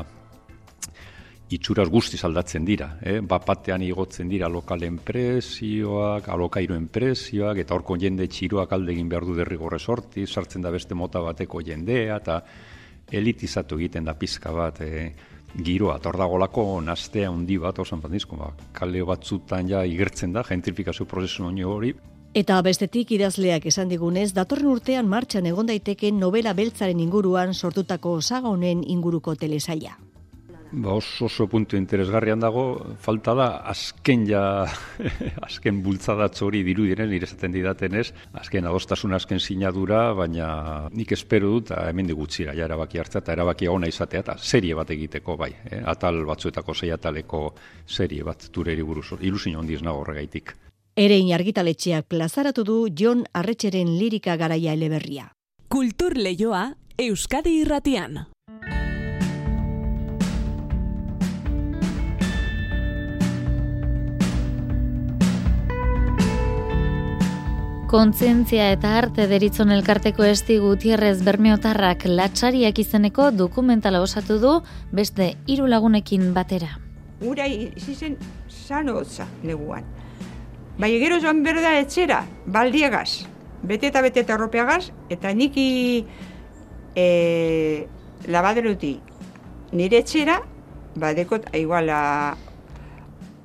itxuraz 1.49 1.87
guztiz 1.89 2.21
aldatzen 2.25 2.65
dira. 2.65 2.91
Eh? 3.01 3.19
Bapatean 3.25 3.81
igotzen 3.81 4.29
dira 4.29 4.49
lokalen 4.49 4.99
prezioak, 5.05 6.29
alokairoen 6.29 6.87
prezioak, 6.93 7.63
eta 7.63 7.75
horko 7.75 7.97
jende 7.97 8.27
txiroak 8.29 8.73
alde 8.73 8.93
egin 8.93 9.09
behar 9.09 9.25
du 9.25 9.35
derrigorrez 9.37 9.83
horti, 9.89 10.27
sartzen 10.27 10.61
da 10.61 10.71
beste 10.71 10.95
mota 10.95 11.23
bateko 11.25 11.63
jendea, 11.65 12.19
eta 12.21 12.41
elitizatu 13.11 13.79
egiten 13.79 14.05
da 14.05 14.13
pizka 14.13 14.53
bat 14.53 14.83
eh? 14.85 15.09
giroa. 15.57 15.97
Eta 15.97 16.11
hor 16.11 16.19
dagolako 16.21 16.67
nastea 16.85 17.31
handi 17.31 17.57
bat, 17.57 17.81
San 17.85 18.01
Francisco, 18.01 18.37
ba, 18.37 18.53
kaleo 18.73 19.09
batzutan 19.09 19.69
ja 19.69 19.83
igertzen 19.85 20.33
da, 20.33 20.45
gentrifikazio 20.45 21.09
prozesu 21.09 21.49
nio 21.51 21.73
hori, 21.73 21.93
Eta 22.29 22.59
bestetik 22.61 23.09
idazleak 23.15 23.63
esan 23.65 23.89
digunez, 23.89 24.35
datorren 24.37 24.69
urtean 24.69 25.07
martxan 25.09 25.47
egon 25.49 25.65
daiteke 25.65 26.11
novela 26.13 26.53
beltzaren 26.53 27.01
inguruan 27.01 27.55
sortutako 27.55 28.19
saga 28.21 28.53
honen 28.53 28.83
inguruko 28.85 29.33
telesaila. 29.33 29.95
Ba, 30.71 30.93
oso, 30.93 31.25
oso 31.25 31.47
puntu 31.49 31.77
interesgarrian 31.77 32.39
dago, 32.39 32.93
falta 33.01 33.33
da, 33.33 33.47
azken 33.71 34.27
ja, 34.29 34.41
azken 35.47 35.79
bultzadatz 35.81 36.43
hori 36.45 36.61
diru 36.67 36.85
diren, 36.85 37.09
nire 37.09 37.25
zaten 37.25 37.55
didaten 37.55 37.97
ez, 37.97 38.11
azken 38.37 38.69
adostasun 38.69 39.17
azken 39.17 39.41
sinadura, 39.41 40.13
baina 40.13 40.51
nik 40.93 41.15
espero 41.17 41.49
dut, 41.55 41.73
hemen 41.73 42.11
digutxira, 42.11 42.53
ja 42.53 42.67
erabaki 42.69 43.01
hartzea, 43.01 43.23
eta 43.25 43.33
erabaki 43.33 43.67
ona 43.67 43.89
izatea, 43.89 44.21
eta 44.21 44.37
serie 44.37 44.77
bat 44.77 44.93
egiteko, 44.93 45.39
bai, 45.41 45.51
eh? 45.71 45.81
atal 45.89 46.21
batzuetako 46.29 46.77
zei 46.77 46.93
ataleko 46.93 47.43
serie 47.87 48.23
bat 48.23 48.51
tureri 48.53 48.85
buruz, 48.85 49.07
ilusin 49.19 49.57
ondiz 49.57 49.81
nago 49.81 50.05
horregaitik. 50.05 50.53
Erein 50.99 51.33
argitaletxeak 51.33 52.05
plazaratu 52.11 52.65
du 52.67 52.79
Jon 52.93 53.23
Arretxeren 53.33 53.97
lirika 53.97 54.35
garaia 54.37 54.73
eleberria. 54.77 55.31
Kultur 55.69 56.17
leioa 56.17 56.73
Euskadi 56.99 57.61
irratian. 57.61 58.27
Kontzientzia 67.89 68.67
eta 68.69 68.89
arte 68.99 69.23
deritzon 69.25 69.71
elkarteko 69.73 70.21
esti 70.29 70.59
gutierrez 70.61 71.23
bermeotarrak 71.25 72.03
latxariak 72.05 72.77
izeneko 72.83 73.31
dokumentala 73.33 74.03
osatu 74.05 74.35
du 74.37 74.51
beste 74.93 75.31
hiru 75.49 75.65
lagunekin 75.65 76.27
batera. 76.35 76.75
Ura 77.25 77.47
izen 77.49 78.19
sano 78.45 78.99
hotza 78.99 79.25
neguan. 79.41 79.87
Bai 80.77 80.91
gero 81.01 81.17
joan 81.23 81.41
berda 81.41 81.71
etxera, 81.79 82.19
baldiegaz, 82.45 83.25
bete 83.63 83.89
eta 83.89 84.03
bete 84.05 84.21
eta 84.21 84.37
ropeagaz, 84.37 84.91
eta 85.09 85.33
niki 85.33 86.05
e, 86.93 87.07
labaderuti 88.29 88.99
nire 89.73 90.03
etxera, 90.05 90.37
badekot, 90.93 91.49
iguala 91.57 92.37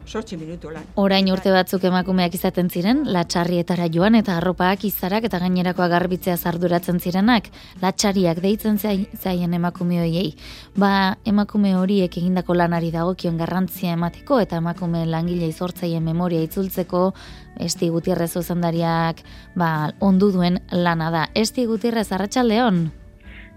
sortzi 0.06 0.36
minutu 0.36 0.70
lan. 0.70 0.84
Orain 1.00 1.28
urte 1.32 1.52
batzuk 1.52 1.84
emakumeak 1.88 2.34
izaten 2.36 2.68
ziren, 2.70 3.02
latxarrietara 3.12 3.88
joan 3.92 4.14
eta 4.18 4.36
arropaak 4.38 4.84
izarak 4.88 5.28
eta 5.28 5.40
gainerakoa 5.42 5.88
garbitzea 5.92 6.36
zarduratzen 6.36 7.00
zirenak, 7.00 7.48
latxariak 7.82 8.40
deitzen 8.44 8.78
zaien 8.78 9.54
emakume 9.54 10.00
horiei. 10.02 10.34
Ba, 10.76 11.16
emakume 11.24 11.74
horiek 11.76 12.18
egindako 12.20 12.54
lanari 12.54 12.90
dagokion 12.94 13.38
garrantzia 13.40 13.94
emateko 13.98 14.40
eta 14.44 14.60
emakume 14.62 15.04
langile 15.06 15.48
izortzaien 15.48 16.04
memoria 16.04 16.42
itzultzeko, 16.44 17.12
Esti 17.60 17.88
Gutierrez 17.88 18.32
ozendariak 18.36 19.22
ba, 19.54 19.92
ondu 20.00 20.32
duen 20.34 20.58
lana 20.72 21.10
da. 21.14 21.28
Esti 21.34 21.66
Gutierrez, 21.70 22.10
Arratxaldeon? 22.12 22.84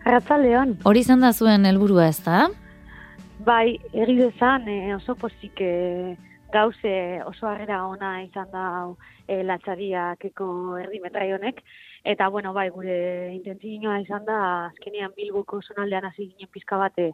Arratxaldeon. 0.05 0.77
Hori 0.85 1.01
izan 1.03 1.25
da 1.25 1.33
zuen 1.33 1.65
helburua 1.65 2.07
ez 2.11 2.21
da? 2.23 2.47
Bai, 3.47 3.77
egidezan 3.93 4.67
eh, 4.69 4.95
oso 4.95 5.15
pozik 5.15 5.61
eh, 5.61 6.15
gauze 6.51 7.21
oso 7.25 7.47
harrera 7.47 7.85
ona 7.87 8.23
izan 8.23 8.49
da 8.51 8.63
e, 9.27 9.41
latxariakeko 9.43 10.47
erdimetrai 10.79 11.31
honek, 11.35 11.59
eta 12.07 12.29
bueno, 12.29 12.53
bai, 12.55 12.69
gure 12.71 12.97
intentzioa 13.33 13.97
izan 14.03 14.23
da, 14.25 14.37
azkenean 14.69 15.11
bilbuko 15.17 15.59
zonaldean 15.61 16.07
hasi 16.07 16.29
ginen 16.29 16.51
pizka 16.53 16.79
bate 16.79 17.09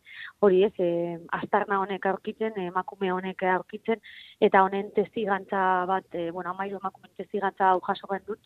hori 0.45 0.63
ez, 0.67 0.73
e, 0.77 1.17
astarna 1.39 1.79
honek 1.81 2.05
aurkitzen, 2.11 2.59
emakume 2.67 3.11
honek 3.11 3.43
aurkitzen, 3.55 4.03
eta 4.39 4.63
honen 4.67 4.93
testigantza 4.93 5.63
bat, 5.89 6.07
e, 6.13 6.29
bueno, 6.31 6.53
amairu 6.53 6.79
emakume 6.81 7.09
testigantza 7.17 7.71
hau 7.71 7.81
jaso 7.89 8.07
dut, 8.27 8.39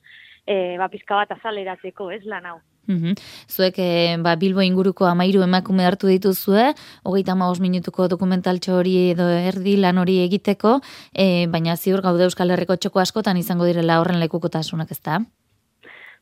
e, 0.46 0.78
ba, 0.80 0.88
pizka 0.88 1.16
bat 1.24 1.38
azaleratzeko, 1.38 2.12
ez 2.12 2.24
lan 2.26 2.52
hau. 2.54 2.60
Mm 2.88 3.16
Zuek 3.52 3.80
e, 3.80 4.18
ba, 4.24 4.36
Bilbo 4.36 4.62
inguruko 4.64 5.06
amairu 5.06 5.44
emakume 5.44 5.86
hartu 5.86 6.08
dituzue, 6.08 6.72
hogeita 7.04 7.36
maos 7.36 7.60
minutuko 7.60 8.08
dokumentaltxo 8.08 8.78
hori 8.80 8.96
edo 9.12 9.28
erdi 9.28 9.76
lan 9.78 9.98
hori 9.98 10.20
egiteko, 10.24 10.80
e, 11.14 11.48
baina 11.52 11.76
ziur 11.76 12.02
gaude 12.02 12.24
Euskal 12.24 12.52
Herriko 12.52 12.78
txoko 12.78 13.04
askotan 13.04 13.38
izango 13.38 13.68
direla 13.68 14.00
horren 14.00 14.24
lekukotasunak 14.24 14.92
ez 14.92 15.02
da? 15.04 15.20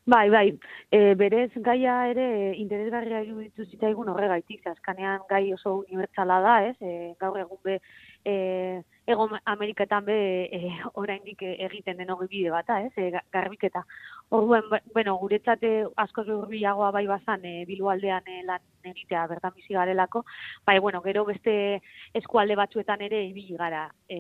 Bai, 0.06 0.30
bai, 0.30 0.48
e, 0.94 1.16
berez 1.18 1.52
gaia 1.66 1.96
ere 2.12 2.26
interesgarria 2.62 3.24
ditu 3.26 3.66
zitaigun 3.66 4.10
horregaitik, 4.14 4.68
azkanean 4.70 5.24
gai 5.30 5.48
oso 5.54 5.80
unibertsala 5.80 6.38
da, 6.44 6.60
ez, 6.70 6.76
e, 6.82 7.16
gaur 7.20 7.40
egun 7.42 7.58
be, 7.66 7.80
e, 8.22 8.36
ego 9.08 9.30
Ameriketan 9.46 10.06
be 10.06 10.18
e, 10.52 10.60
oraindik 11.02 11.42
egiten 11.46 11.98
den 11.98 12.12
hori 12.12 12.28
bide 12.32 12.52
bata, 12.52 12.80
ez, 12.82 12.92
e, 12.98 13.12
garbiketa. 13.34 13.84
Orduan, 14.34 14.64
bueno, 14.94 15.16
guretzate 15.22 15.72
asko 16.02 16.26
urbiagoa 16.38 16.92
bai 16.92 17.06
bazan 17.08 17.46
e, 17.46 17.54
bilualdean 17.70 18.26
e, 18.28 18.42
lan 18.48 18.64
egitea 18.84 19.28
bertan 19.28 19.54
bizi 19.56 19.78
garelako, 19.78 20.26
bai, 20.66 20.80
bueno, 20.80 21.02
gero 21.06 21.26
beste 21.26 21.82
eskualde 22.14 22.58
batzuetan 22.58 23.02
ere 23.06 23.24
ibili 23.28 23.58
gara, 23.58 23.88
e, 24.10 24.20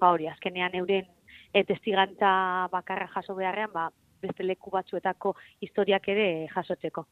ba 0.00 0.12
hori, 0.14 0.28
azkenean 0.32 0.74
euren 0.80 1.06
e, 1.52 1.64
testigantza 1.64 2.68
bakarra 2.72 3.08
jaso 3.12 3.34
beharrean, 3.34 3.72
ba, 3.72 3.90
beste 4.26 4.44
leku 4.44 4.70
batzuetako 4.70 5.34
historiak 5.60 6.08
ere 6.08 6.26
jasotzeko. 6.54 7.06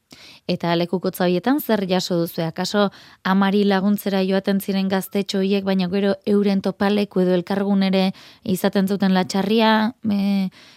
Eta 0.47 0.75
lekukotza 0.75 1.25
horietan 1.25 1.59
zer 1.59 1.85
jaso 1.89 2.19
duzu? 2.21 2.43
Akaso 2.45 2.89
amari 3.23 3.63
laguntzera 3.63 4.21
joaten 4.27 4.61
ziren 4.61 4.89
gaztetxo 4.91 5.41
hiek, 5.41 5.65
baina 5.65 5.89
gero 5.89 6.15
euren 6.25 6.61
topaleku 6.61 7.23
edo 7.25 7.33
elkargun 7.39 7.83
ere 7.83 8.05
izaten 8.43 8.87
zuten 8.87 9.13
latxarria, 9.13 9.93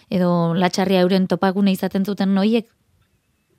edo 0.09 0.33
latxarria 0.55 1.05
euren 1.05 1.27
topagune 1.27 1.71
izaten 1.71 2.05
zuten 2.05 2.33
noiek? 2.33 2.69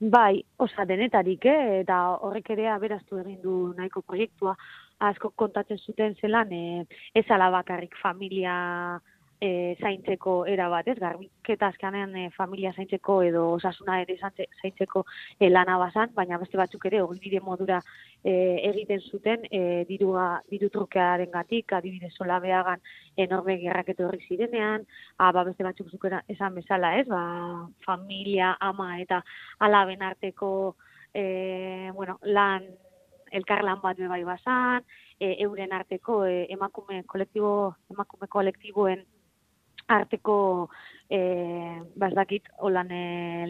Bai, 0.01 0.41
osa 0.57 0.87
denetarik, 0.89 1.45
eh? 1.45 1.81
eta 1.83 1.97
horrek 2.25 2.47
ere 2.55 2.71
aberaztu 2.73 3.19
egin 3.21 3.43
du 3.43 3.57
nahiko 3.77 4.01
proiektua, 4.01 4.55
asko 5.05 5.29
kontatzen 5.37 5.77
zuten 5.77 6.15
zelan, 6.17 6.53
eh, 6.57 6.87
ez 7.15 7.27
alabakarrik 7.29 7.99
familia 8.01 8.55
e, 9.41 9.77
zaintzeko 9.81 10.45
era 10.47 10.69
bat, 10.69 10.89
ez? 10.89 10.97
Garbiketa 11.01 11.71
azkenean 11.73 12.13
e, 12.17 12.27
familia 12.37 12.73
zaintzeko 12.77 13.21
edo 13.25 13.47
osasuna 13.55 14.01
ere 14.03 14.19
zaintzeko 14.21 15.05
e, 15.39 15.49
lana 15.49 15.79
bazan, 15.81 16.13
baina 16.15 16.39
beste 16.39 16.61
batzuk 16.61 16.85
ere 16.91 17.01
hori 17.03 17.19
bide 17.23 17.41
modura 17.41 17.81
e, 18.23 18.35
egiten 18.69 19.01
zuten 19.01 19.47
e, 19.51 19.63
dirua 19.89 20.27
diru 20.53 20.69
trukearen 20.75 21.33
gatik, 21.33 21.73
adibidez 21.73 22.13
sola 22.13 22.39
behagan 22.45 22.85
enorme 23.17 23.57
gerraketu 23.63 24.07
horri 24.07 24.21
zirenean, 24.29 24.85
a, 25.17 25.33
ba, 25.33 25.45
beste 25.49 25.65
batzuk 25.65 25.89
zukera 25.91 26.21
esan 26.29 26.61
bezala, 26.61 26.95
ez? 27.01 27.09
Ba, 27.09 27.25
familia, 27.87 28.55
ama 28.61 28.93
eta 29.01 29.23
alaben 29.59 30.03
arteko 30.03 30.77
e, 31.15 31.91
bueno, 31.97 32.19
lan 32.23 32.69
elkarlan 33.33 33.81
bat 33.81 33.97
bai 34.11 34.25
bazan, 34.27 34.85
e, 35.19 35.37
euren 35.45 35.73
arteko 35.73 36.25
e, 36.27 36.45
emakume 36.53 37.05
kolektibo 37.09 37.77
emakume 37.93 38.29
kolektiboen 38.29 39.07
arteko 39.91 40.37
e, 41.11 41.21
bazdakit 41.99 42.49
holan 42.59 42.93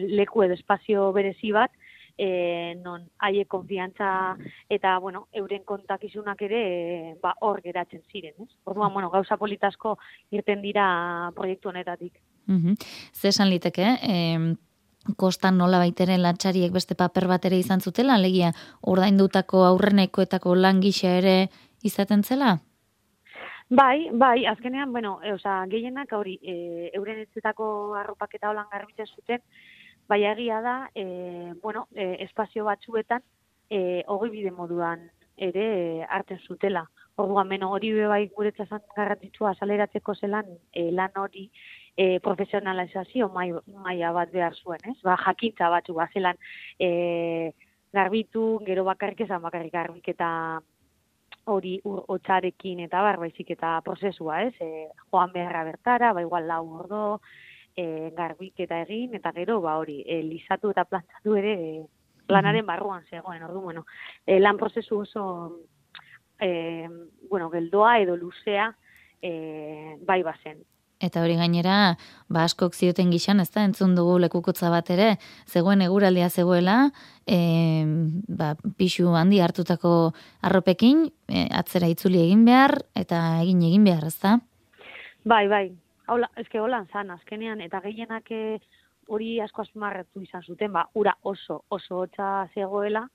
leku 0.09 0.43
edo 0.43 0.57
espazio 0.57 1.11
berezi 1.13 1.53
bat 1.55 1.71
e, 2.17 2.75
non 2.83 3.07
haie 3.19 3.45
konfiantza 3.45 4.37
eta 4.69 4.97
bueno, 4.99 5.27
euren 5.33 5.63
kontakizunak 5.65 6.41
ere 6.45 6.61
e, 6.61 7.15
ba, 7.21 7.33
hor 7.41 7.61
geratzen 7.63 8.03
ziren. 8.11 8.35
Ez? 8.43 8.49
Orduan, 8.65 8.93
bueno, 8.93 9.09
gauza 9.09 9.37
politasko 9.37 9.97
irten 10.31 10.61
dira 10.61 11.31
proiektu 11.35 11.69
honetatik. 11.69 12.19
Mm 12.45 12.59
-hmm. 12.61 12.75
Zesan 13.13 13.49
liteke, 13.49 13.87
e, 14.01 14.55
kostan 15.17 15.57
nola 15.57 15.79
baiteren 15.79 16.21
latxariek 16.21 16.71
beste 16.71 16.95
paper 16.95 17.27
bat 17.27 17.45
ere 17.45 17.57
izan 17.57 17.81
zutela, 17.81 18.15
alegia 18.15 18.53
ordaindutako 18.81 19.63
aurrenekoetako 19.65 20.55
langisa 20.55 21.17
ere 21.17 21.49
izaten 21.83 22.23
zela? 22.23 22.59
Bai, 23.73 24.09
bai, 24.11 24.45
azkenean, 24.45 24.91
bueno, 24.91 25.21
e, 25.23 25.31
oza, 25.31 25.53
gehienak 25.71 26.11
hori, 26.11 26.33
e, 26.43 26.89
euren 26.97 27.21
etzetako 27.21 27.67
arropak 27.95 28.33
eta 28.35 28.49
holan 28.49 28.67
garbitzen 28.67 29.07
zuten, 29.07 29.39
bai 30.11 30.25
egia 30.27 30.57
da, 30.59 30.73
e, 30.93 31.53
bueno, 31.63 31.85
e, 31.95 32.17
espazio 32.25 32.65
batzuetan, 32.67 33.23
e, 33.69 34.03
hori 34.11 34.29
bide 34.33 34.51
moduan 34.51 35.05
ere 35.37 35.63
e, 35.77 36.03
hartzen 36.03 36.43
zutela. 36.43 36.83
Orduan, 37.15 37.47
meno, 37.47 37.71
hori 37.71 37.93
bai 38.11 38.25
guretza 38.35 38.65
zan 38.67 38.83
garrantzitsua 38.97 39.53
saleratzeko 39.55 40.17
zelan, 40.19 40.51
e, 40.73 40.89
lan 40.91 41.15
hori 41.23 41.47
e, 41.95 42.19
profesionalizazio 42.19 43.31
maila 43.31 44.11
bat 44.19 44.35
behar 44.35 44.59
zuen, 44.59 44.83
ez? 44.83 44.97
Ba, 45.07 45.15
jakintza 45.23 45.71
batzu, 45.71 45.95
ba, 45.95 46.09
zelan 46.11 46.43
e, 46.77 47.53
garbitu, 47.95 48.59
gero 48.67 48.83
bakarrik 48.83 49.23
ezan 49.29 49.47
bakarrik 49.47 49.71
garbik 49.79 50.11
hori 51.45 51.79
hotxarekin 51.83 52.81
eta 52.85 53.01
bar, 53.01 53.17
baizik 53.19 53.51
eta 53.55 53.79
prozesua, 53.85 54.41
ez? 54.43 54.53
E, 54.61 54.87
joan 55.09 55.31
beharra 55.33 55.63
bertara, 55.63 56.13
ba 56.13 56.21
igual 56.21 56.47
lau 56.47 56.63
ordo, 56.79 57.21
e, 57.75 58.11
garbik 58.17 58.59
eta 58.65 58.81
egin, 58.85 59.15
eta 59.15 59.31
gero, 59.35 59.59
ba 59.61 59.77
hori, 59.79 60.01
e, 60.05 60.21
lizatu 60.23 60.71
eta 60.71 60.85
plantzatu 60.85 61.35
ere 61.39 61.53
e, 61.53 61.71
lanaren 62.31 62.65
barruan 62.65 63.05
zegoen, 63.09 63.43
ordu, 63.43 63.61
bueno, 63.61 63.85
e, 64.25 64.39
lan 64.39 64.57
prozesu 64.57 65.01
oso, 65.05 65.25
e, 66.39 66.87
bueno, 67.29 67.49
geldoa 67.49 67.97
edo 67.99 68.15
luzea, 68.17 68.71
e, 69.21 69.97
bai 70.05 70.21
bazen. 70.23 70.61
Eta 71.01 71.23
hori 71.23 71.35
gainera, 71.39 71.97
ba 72.29 72.45
askok 72.45 72.75
zioten 72.77 73.11
gixan, 73.11 73.41
ez 73.41 73.49
da, 73.51 73.65
entzun 73.65 73.95
dugu 73.97 74.17
lekukotza 74.21 74.69
bat 74.73 74.89
ere, 74.93 75.15
zegoen 75.49 75.81
eguraldia 75.81 76.29
zegoela, 76.29 76.91
e, 77.25 77.83
ba, 78.27 78.53
pixu 78.77 79.15
handi 79.17 79.41
hartutako 79.41 80.13
arropekin, 80.41 81.07
e, 81.27 81.47
atzera 81.51 81.89
itzuli 81.91 82.21
egin 82.23 82.45
behar, 82.45 82.77
eta 82.95 83.41
egin 83.41 83.65
egin 83.67 83.87
behar, 83.89 84.05
ez 84.07 84.17
da? 84.21 84.37
Bai, 85.25 85.45
bai, 85.47 85.65
hola, 86.09 86.29
eske 86.41 86.59
holan 86.59 86.87
zan, 86.91 87.11
azkenean, 87.13 87.61
eta 87.61 87.81
gehienak 87.83 88.31
eh, 88.33 88.59
hori 89.11 89.35
asko 89.43 89.65
azmarretu 89.65 90.23
izan 90.23 90.43
zuten, 90.47 90.71
ba, 90.73 90.87
ura 90.95 91.13
oso, 91.27 91.63
oso 91.69 92.03
hotza 92.03 92.47
zegoela, 92.55 93.07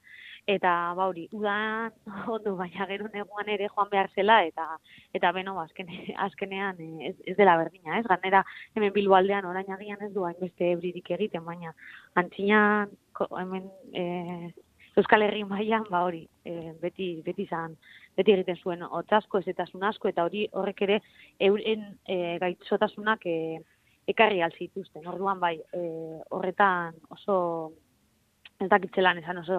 eta 0.47 0.73
ba 0.95 1.09
hori, 1.11 1.27
udan 1.35 1.93
ondo 2.35 2.55
baina 2.57 2.87
gero 2.87 3.09
neguan 3.13 3.49
ere 3.51 3.69
joan 3.69 3.89
behar 3.91 4.11
zela 4.15 4.39
eta 4.47 4.67
eta 5.15 5.33
beno 5.33 5.59
azkene, 5.61 6.15
azkenean 6.27 6.79
eh, 6.81 7.09
ez, 7.11 7.17
ez 7.33 7.37
dela 7.37 7.57
berdina, 7.59 7.99
ez? 7.99 8.07
Ganera 8.07 8.45
hemen 8.75 8.95
Bilbo 8.95 9.17
aldean 9.19 9.45
orain 9.51 9.73
agian 9.75 10.03
ez 10.07 10.13
du 10.15 10.25
hainbeste 10.25 10.71
ebririk 10.77 11.11
egiten, 11.19 11.45
baina 11.45 11.75
antzinan 12.15 12.95
hemen 13.41 13.67
e, 13.93 14.53
Euskal 14.97 15.27
Herri 15.27 15.43
mailan 15.45 15.85
ba 15.91 16.05
hori, 16.07 16.23
e, 16.45 16.73
beti 16.81 17.09
beti 17.25 17.45
izan 17.45 17.75
beti 18.17 18.33
egiten 18.33 18.57
zuen 18.57 18.85
hotzasko 18.87 19.43
ezetasun 19.43 19.83
asko 19.85 20.09
eta 20.09 20.25
hori 20.25 20.47
horrek 20.53 20.83
ere 20.87 21.01
euren 21.49 21.83
e, 22.07 22.39
gaitzotasunak 22.41 23.27
e, 23.27 23.37
ekarri 24.09 24.41
al 24.41 24.55
zituzten. 24.57 25.05
Orduan 25.11 25.43
bai, 25.43 25.57
e, 25.75 25.83
horretan 26.31 26.95
oso 27.11 27.37
ez 28.61 28.71
dakitzelan 28.71 29.19
esan 29.21 29.43
oso 29.43 29.59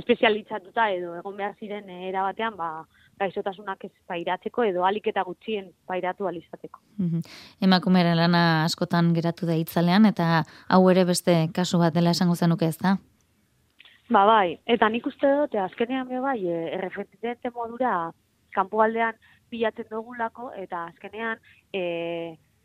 espezialitzatuta 0.00 0.88
edo 0.94 1.14
egon 1.18 1.36
behar 1.36 1.54
ziren 1.58 1.90
eh, 1.90 2.08
era 2.08 2.22
batean 2.26 2.56
ba 2.56 2.70
gaixotasunak 3.18 3.84
ez 3.84 3.92
pairatzeko 4.06 4.64
edo 4.68 4.84
alik 4.86 5.08
eta 5.10 5.24
gutxien 5.26 5.72
pairatu 5.86 6.28
alizateko. 6.30 6.80
Mm 6.98 7.22
Emakumeren 7.68 8.16
lana 8.16 8.64
askotan 8.64 9.12
geratu 9.14 9.46
da 9.46 9.56
hitzalean 9.58 10.06
eta 10.06 10.44
hau 10.68 10.82
ere 10.90 11.04
beste 11.04 11.36
kasu 11.54 11.78
bat 11.82 11.94
dela 11.94 12.14
esango 12.16 12.36
zenuke 12.36 12.66
ez 12.66 12.78
da? 12.78 12.96
Ba 14.10 14.24
bai, 14.24 14.58
eta 14.64 14.88
nik 14.88 15.06
uste 15.06 15.28
dut, 15.36 15.54
azkenean 15.60 16.08
be 16.08 16.20
bai, 16.24 16.38
e, 16.48 16.60
erreferente 16.76 17.50
modura 17.54 18.10
kanpoaldean 18.56 19.18
bilatzen 19.50 19.88
dugulako 19.90 20.52
eta 20.56 20.86
azkenean 20.92 21.36
e, 21.74 21.82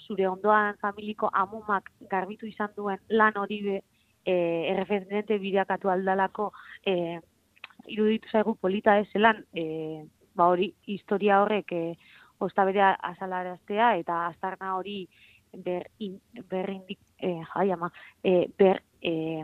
zure 0.08 0.28
ondoan 0.30 0.78
familiko 0.82 1.30
amumak 1.34 1.89
garbitu 2.12 2.48
izan 2.48 2.72
duen 2.78 3.02
lan 3.10 3.38
hori 3.41 3.60
be, 3.65 3.82
e, 4.26 4.34
erreferente 4.72 5.38
bideakatu 5.40 5.90
aldalako 5.90 6.52
e, 6.86 7.20
iruditu 7.88 8.30
zaigu 8.32 8.56
polita 8.56 8.98
ez 9.00 9.08
zelan, 9.12 9.44
e, 9.54 10.06
ba 10.36 10.48
hori 10.52 10.74
historia 10.88 11.42
horrek 11.44 11.72
e, 11.72 11.84
ostabedea 12.44 12.94
azalaraztea 13.12 13.96
eta 14.00 14.26
aztarna 14.28 14.76
hori 14.78 15.08
ber, 15.54 15.90
in, 16.00 16.20
ber 16.50 16.70
indik, 16.70 17.00
e, 17.20 17.36
jai 17.54 17.70
ama, 17.72 17.92
e, 18.24 18.48
ber 18.58 18.82
e, 19.02 19.44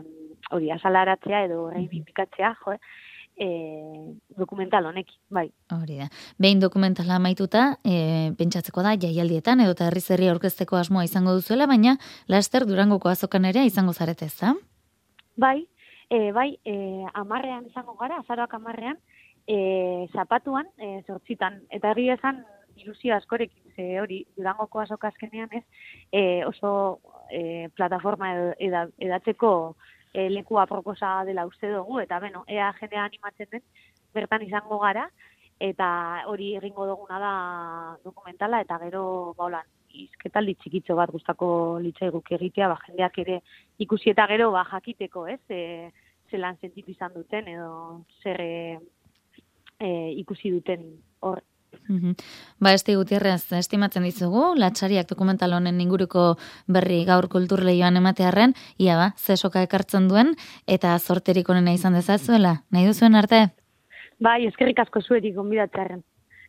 hori 0.50 0.70
azalaratzea 0.74 1.44
edo 1.46 1.68
reibindikatzea, 1.70 2.54
jo, 2.64 2.74
e, 3.40 3.48
dokumental 4.36 4.86
honek, 4.90 5.12
bai. 5.28 5.46
Hori 5.72 6.00
da. 6.02 6.08
Behin 6.38 6.60
dokumentala 6.60 7.16
amaituta, 7.20 7.78
e, 7.84 8.32
pentsatzeko 8.38 8.84
da, 8.86 8.96
jaialdietan, 9.00 9.62
edo 9.64 9.76
eta 9.76 9.88
herri 9.88 10.02
zerri 10.02 10.28
aurkezteko 10.32 10.80
asmoa 10.80 11.06
izango 11.06 11.36
duzuela, 11.38 11.68
baina 11.70 11.96
laster 12.28 12.66
durangoko 12.68 13.12
azokan 13.12 13.48
ere 13.52 13.64
izango 13.68 13.94
zarete 13.94 14.28
ez 14.28 14.36
da? 14.40 14.54
Bai, 15.40 15.66
e, 16.10 16.32
bai, 16.32 16.60
e, 16.68 16.74
amarrean 17.14 17.64
izango 17.64 17.94
gara, 17.96 18.18
azaroak 18.20 18.52
amarrean, 18.58 18.98
e, 19.48 19.56
zapatuan, 20.12 20.66
e, 20.76 21.00
zortzitan, 21.08 21.62
eta 21.72 21.94
herri 21.94 22.10
esan 22.12 22.42
ilusio 22.76 23.14
askorekin, 23.16 23.72
ze 23.72 23.86
hori, 24.02 24.18
durangoko 24.36 24.82
azok 24.82 25.06
azkenean 25.08 25.48
ez, 25.56 25.62
e, 26.12 26.44
oso 26.44 26.74
e, 27.32 27.70
plataforma 27.78 28.34
edatzeko 28.60 29.54
e, 30.12 30.28
lekua 30.28 30.66
proposa 30.68 31.14
dela 31.24 31.46
uste 31.48 31.72
dugu, 31.72 32.02
eta 32.04 32.20
beno, 32.20 32.44
ea 32.46 32.68
jendea 32.82 33.08
animatzen 33.08 33.48
den, 33.56 33.64
bertan 34.12 34.44
izango 34.44 34.82
gara, 34.84 35.08
eta 35.72 35.90
hori 36.28 36.52
egingo 36.60 36.84
duguna 36.92 37.24
da 37.24 37.34
dokumentala, 38.04 38.60
eta 38.60 38.76
gero, 38.84 39.06
baulan, 39.40 39.64
izketaldi 39.94 40.56
txikitzo 40.60 40.96
bat 40.98 41.10
gustako 41.10 41.78
litzaiguk 41.82 42.32
egitea, 42.36 42.68
ba, 42.70 42.78
jendeak 42.86 43.18
ere 43.24 43.40
ikusi 43.78 44.12
eta 44.14 44.26
gero 44.30 44.50
ba, 44.54 44.64
jakiteko, 44.70 45.26
ez, 45.26 45.40
e, 45.48 45.90
zelan 46.30 46.58
sentitu 46.60 46.92
izan 46.92 47.14
duten, 47.14 47.48
edo 47.48 48.04
zer 48.22 48.40
e, 48.40 48.78
e 49.80 49.90
ikusi 50.20 50.52
duten 50.56 50.92
hor. 51.20 51.42
Mm 51.88 52.14
Ba, 52.60 52.74
esti 52.74 52.94
gutierrez, 52.98 53.52
estimatzen 53.56 54.04
dizugu, 54.04 54.42
latxariak 54.58 55.08
dokumental 55.08 55.54
honen 55.56 55.80
inguruko 55.80 56.34
berri 56.68 57.04
gaur 57.08 57.28
kulturleioan 57.32 57.96
ematearren, 57.96 58.54
ia 58.78 58.98
ba, 59.00 59.08
zesoka 59.16 59.62
ekartzen 59.66 60.08
duen, 60.10 60.34
eta 60.66 60.98
zorterik 60.98 61.48
onena 61.48 61.72
izan 61.72 61.96
dezazuela, 61.96 62.60
nahi 62.70 62.86
duzuen 62.90 63.16
arte? 63.16 63.46
Bai, 64.20 64.44
eskerrik 64.46 64.84
asko 64.84 65.00
zuetik 65.00 65.38
onbidatzearen. 65.40 66.04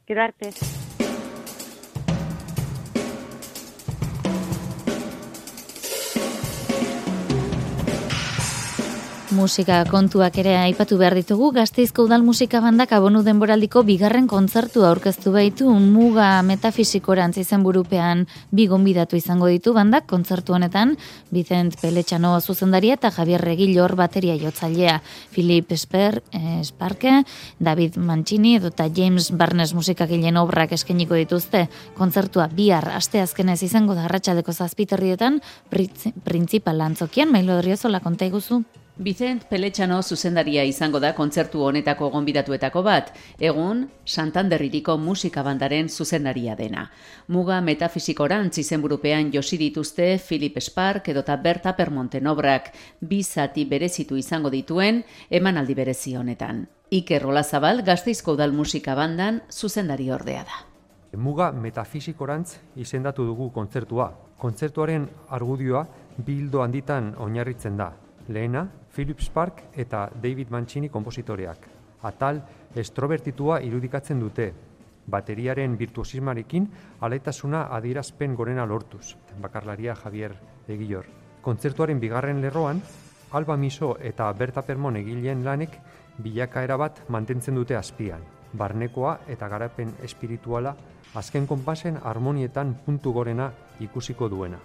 Gero 0.08 0.28
arte. 0.28 0.52
Musika 9.32 9.82
kontuak 9.88 10.36
ere 10.42 10.54
aipatu 10.60 10.98
behar 11.00 11.16
ditugu, 11.16 11.52
gazteizko 11.56 12.04
udal 12.08 12.24
musika 12.24 12.60
bandak 12.64 12.92
abonu 12.96 13.22
denboraldiko 13.24 13.84
bigarren 13.88 14.28
kontzertu 14.28 14.84
aurkeztu 14.86 15.32
baitu. 15.32 15.70
Muga 15.72 16.42
metafizikorantz 16.48 17.38
izen 17.42 17.64
burupean 17.64 18.26
bigon 18.52 18.84
bidatu 18.84 19.16
izango 19.16 19.48
ditu 19.48 19.74
bandak 19.74 20.08
kontzertu 20.10 20.56
honetan, 20.58 20.98
Vicent 21.32 21.80
Peletxano 21.82 22.34
zuzendaria 22.42 22.98
eta 23.00 23.12
Javier 23.12 23.42
Regillor 23.42 23.96
bateria 23.96 24.36
jotzailea, 24.42 25.00
Filip 25.32 25.72
Esper, 25.72 26.22
Esparke, 26.60 27.24
David 27.60 27.98
Mancini 27.98 28.58
eta 28.58 28.90
James 28.94 29.32
Barnes 29.32 29.74
musikagilen 29.74 30.38
obrak 30.38 30.76
eskeniko 30.76 31.16
dituzte, 31.16 31.68
kontzertua 31.98 32.50
bihar 32.52 32.92
asteazkenez 32.98 33.62
izango 33.64 33.96
da 33.96 34.06
arratsaldeko 34.10 34.52
zazpiterrietan, 34.52 35.42
principal 36.24 36.82
antzokian, 36.82 37.32
mailo 37.32 37.56
derriozola 37.62 38.04
konta 38.04 38.26
iguzu. 38.28 38.64
Vicent 38.98 39.46
Peletxano 39.48 40.02
zuzendaria 40.04 40.64
izango 40.68 41.00
da 41.00 41.14
kontzertu 41.16 41.62
honetako 41.64 42.10
gonbidatuetako 42.12 42.82
bat, 42.84 43.14
egun 43.40 43.86
Santanderririko 44.06 44.98
musika 44.98 45.44
bandaren 45.44 45.88
zuzendaria 45.90 46.56
dena. 46.56 46.90
Muga 47.28 47.62
metafizikoran 47.62 48.52
izenburupean 48.58 49.32
josi 49.32 49.58
dituzte 49.58 50.18
Philip 50.20 50.60
Spark 50.60 51.08
edota 51.08 51.38
Berta 51.38 51.74
Permonten 51.76 52.28
obrak, 52.28 52.74
bizati 53.00 53.66
berezitu 53.66 54.18
izango 54.18 54.50
dituen 54.50 55.04
emanaldi 55.30 55.74
berezi 55.74 56.16
honetan. 56.16 56.68
Iker 56.92 57.24
Rolazabal 57.24 57.82
gazteizko 57.88 58.34
udal 58.34 58.52
musika 58.52 58.96
bandan 58.96 59.42
zuzendari 59.50 60.12
ordea 60.12 60.44
da. 60.44 60.62
Muga 61.18 61.52
metafizikorantz 61.52 62.58
izendatu 62.76 63.24
dugu 63.26 63.50
kontzertua. 63.52 64.12
Kontzertuaren 64.38 65.08
argudioa 65.30 65.88
bildo 66.18 66.62
handitan 66.62 67.16
oinarritzen 67.18 67.78
da. 67.78 67.94
Lehena, 68.32 68.66
Philip 68.94 69.20
Spark 69.22 69.64
eta 69.76 70.10
David 70.22 70.50
Mancini 70.50 70.90
kompositoreak. 70.90 71.68
Atal 72.04 72.42
estrobertitua 72.76 73.62
irudikatzen 73.62 74.20
dute, 74.20 74.52
bateriaren 75.12 75.78
virtuosismarekin 75.78 76.68
alaitasuna 77.02 77.68
adierazpen 77.76 78.36
gorena 78.36 78.66
lortuz, 78.66 79.16
bakarlaria 79.42 79.96
Javier 79.96 80.36
Egilor. 80.68 81.06
Kontzertuaren 81.42 82.00
bigarren 82.00 82.42
lerroan, 82.42 82.82
Alba 83.32 83.56
Miso 83.58 83.96
eta 84.00 84.32
Berta 84.34 84.62
Permon 84.62 84.98
egileen 85.00 85.44
lanek 85.46 85.78
bilakaera 86.22 86.78
bat 86.78 87.04
mantentzen 87.10 87.56
dute 87.56 87.78
azpian. 87.78 88.22
Barnekoa 88.54 89.20
eta 89.32 89.48
garapen 89.48 89.94
espirituala 90.04 90.76
azken 91.16 91.48
konpasen 91.48 91.98
harmonietan 92.04 92.76
puntu 92.86 93.14
gorena 93.14 93.52
ikusiko 93.80 94.28
duena. 94.30 94.60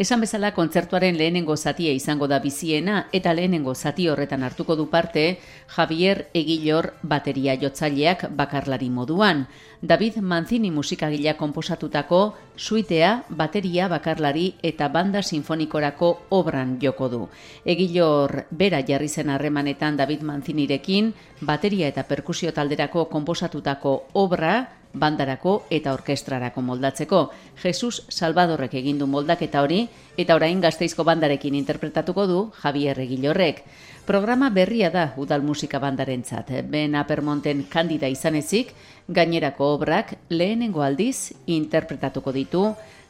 Esan 0.00 0.22
bezala 0.24 0.54
kontzertuaren 0.56 1.18
lehenengo 1.20 1.52
zatia 1.52 1.92
izango 1.92 2.24
da 2.26 2.38
biziena 2.40 3.08
eta 3.12 3.34
lehenengo 3.36 3.74
zati 3.74 4.06
horretan 4.08 4.42
hartuko 4.42 4.72
du 4.74 4.86
parte 4.88 5.38
Javier 5.68 6.30
Egilor 6.32 6.94
bateria 7.02 7.58
jotzaileak 7.60 8.24
bakarlari 8.32 8.88
moduan. 8.88 9.46
David 9.82 10.16
Manzini 10.22 10.70
musikagila 10.70 11.36
konposatutako 11.36 12.22
suitea 12.56 13.24
bateria 13.28 13.88
bakarlari 13.92 14.54
eta 14.62 14.88
banda 14.88 15.22
sinfonikorako 15.22 16.12
obran 16.30 16.78
joko 16.80 17.08
du. 17.08 17.28
Egilor 17.66 18.46
bera 18.50 18.80
jarri 18.80 19.08
zen 19.08 19.28
harremanetan 19.28 19.96
David 19.96 20.22
Manzinirekin 20.22 21.12
bateria 21.42 21.88
eta 21.92 22.08
perkusio 22.08 22.52
talderako 22.52 23.10
konposatutako 23.12 24.06
obra 24.14 24.81
bandarako 24.92 25.62
eta 25.70 25.92
orkestrarako 25.94 26.62
moldatzeko. 26.62 27.22
Jesus 27.62 28.04
Salvadorrek 28.08 28.74
egin 28.74 28.98
du 28.98 29.06
moldaketa 29.06 29.62
hori 29.62 29.86
eta 30.16 30.36
orain 30.36 30.60
Gasteizko 30.60 31.04
bandarekin 31.04 31.54
interpretatuko 31.54 32.26
du 32.26 32.40
Javier 32.62 32.98
Egilorrek. 33.00 33.64
Programa 34.06 34.50
berria 34.50 34.90
da 34.90 35.12
udal 35.16 35.42
musika 35.42 35.78
bandarentzat. 35.78 36.50
Ben 36.68 36.94
Apermonten 36.98 37.64
kandida 37.70 38.08
izanezik, 38.08 38.74
gainerako 39.08 39.74
obrak 39.76 40.16
lehenengo 40.28 40.82
aldiz 40.82 41.32
interpretatuko 41.46 42.32
ditu 42.32 42.64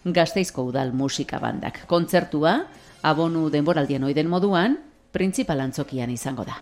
gazteizko 0.05 0.67
udal 0.69 0.93
musika 0.93 1.39
bandak. 1.39 1.87
Kontzertua, 1.87 2.59
abonu 3.03 3.49
denboraldien 3.51 4.05
oiden 4.05 4.29
moduan, 4.29 4.79
printzipal 5.13 5.61
antzokian 5.61 6.11
izango 6.11 6.45
da. 6.45 6.61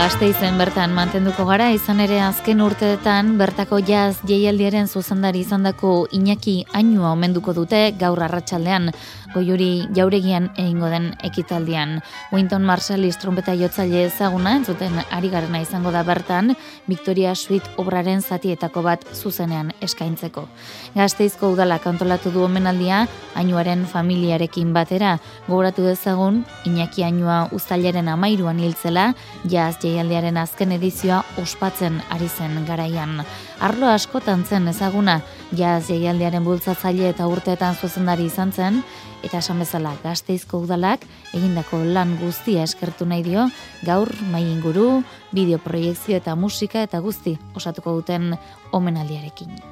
Gazte 0.00 0.30
izen 0.30 0.56
bertan 0.56 0.94
mantenduko 0.96 1.44
gara, 1.44 1.66
izan 1.76 1.98
ere 2.00 2.22
azken 2.24 2.62
urteetan 2.64 3.34
bertako 3.36 3.82
jaz 3.84 4.22
jeialdiaren 4.24 4.86
zuzendari 4.88 5.42
izandako 5.44 5.90
Iñaki 6.16 6.54
Ainua 6.78 7.10
omenduko 7.12 7.52
dute 7.52 7.80
gaur 8.00 8.22
arratsaldean 8.24 8.88
goiuri 9.34 9.86
jauregian 9.96 10.50
egingo 10.56 10.88
den 10.90 11.10
ekitaldian. 11.26 12.00
Winton 12.32 12.64
Marsalis 12.66 13.16
trompeta 13.20 13.54
jotzaile 13.58 14.04
ezaguna, 14.06 14.56
entzuten 14.58 14.96
ari 15.10 15.30
garena 15.32 15.60
izango 15.62 15.92
da 15.94 16.02
bertan, 16.06 16.54
Victoria 16.88 17.34
Suite 17.34 17.70
obraren 17.78 18.22
zatietako 18.22 18.82
bat 18.82 19.04
zuzenean 19.14 19.72
eskaintzeko. 19.80 20.46
Gazteizko 20.94 21.52
udala 21.54 21.78
kantolatu 21.78 22.32
du 22.34 22.44
omenaldia, 22.44 23.04
ainuaren 23.38 23.86
familiarekin 23.86 24.72
batera, 24.74 25.18
gogoratu 25.48 25.86
dezagun, 25.86 26.44
Iñaki 26.66 27.04
Ainua 27.06 27.48
uztailaren 27.52 28.08
amairuan 28.08 28.58
hiltzela, 28.60 29.12
jaz 29.48 29.76
jaialdiaren 29.82 30.36
azken 30.40 30.72
edizioa 30.76 31.22
ospatzen 31.40 32.00
ari 32.10 32.28
zen 32.28 32.64
garaian. 32.66 33.20
Arlo 33.60 33.90
askotan 33.92 34.44
zen 34.44 34.68
ezaguna, 34.72 35.20
jaz 35.56 35.86
jaialdiaren 35.90 36.44
bultzatzaile 36.44 37.10
eta 37.10 37.26
urteetan 37.28 37.76
zuzendari 37.76 38.28
izan 38.30 38.52
zen, 38.52 38.82
eta 39.22 39.38
esan 39.38 39.58
bezala 39.62 39.94
gazteizko 40.02 40.62
udalak 40.64 41.04
egindako 41.36 41.82
lan 41.96 42.16
guztia 42.20 42.64
eskertu 42.66 43.06
nahi 43.06 43.24
dio 43.26 43.48
gaur 43.86 44.12
mai 44.32 44.44
inguru, 44.48 45.02
bideoproiektzio 45.32 46.20
eta 46.20 46.36
musika 46.36 46.82
eta 46.86 47.00
guzti 47.04 47.38
osatuko 47.54 48.00
duten 48.00 48.34
omenaldiarekin. 48.72 49.69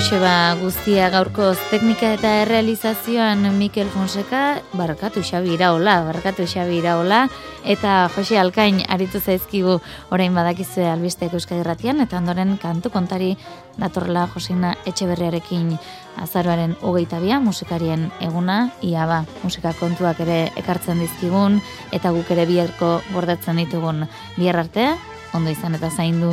Hauxe 0.00 0.16
ba 0.16 0.56
guztia 0.56 1.10
gaurko 1.12 1.50
teknika 1.68 2.14
eta 2.16 2.30
errealizazioan 2.40 3.42
Mikel 3.58 3.90
Fonseca, 3.92 4.62
barkatu 4.72 5.20
Xabi 5.20 5.50
Iraola, 5.58 5.98
barkatu 6.06 6.46
Xabi 6.48 6.78
Iraola, 6.78 7.26
eta 7.68 8.08
Jose 8.14 8.38
Alkain 8.40 8.78
aritu 8.88 9.20
zaizkigu 9.20 9.74
orain 10.08 10.32
badakizue 10.32 10.86
albisteak 10.88 11.36
euskadi 11.36 11.66
ratian, 11.68 12.00
eta 12.00 12.16
ondoren 12.16 12.56
kantu 12.56 12.88
kontari 12.88 13.34
datorla 13.76 14.24
Josina 14.32 14.72
Etxeberriarekin 14.88 15.74
azaroaren 16.24 16.78
hogeita 16.80 17.20
bia, 17.20 17.36
musikarien 17.36 18.08
eguna, 18.24 18.70
ia 18.80 19.04
ba, 19.04 19.26
musika 19.42 19.74
kontuak 19.76 20.24
ere 20.24 20.46
ekartzen 20.56 21.04
dizkigun, 21.04 21.60
eta 21.92 22.16
guk 22.16 22.32
ere 22.32 22.48
bierko 22.48 23.02
gordetzen 23.12 23.60
ditugun 23.60 24.06
bihar 24.38 24.62
arte, 24.64 24.94
ondo 25.36 25.52
izan 25.52 25.76
eta 25.76 25.92
zaindu. 25.92 26.32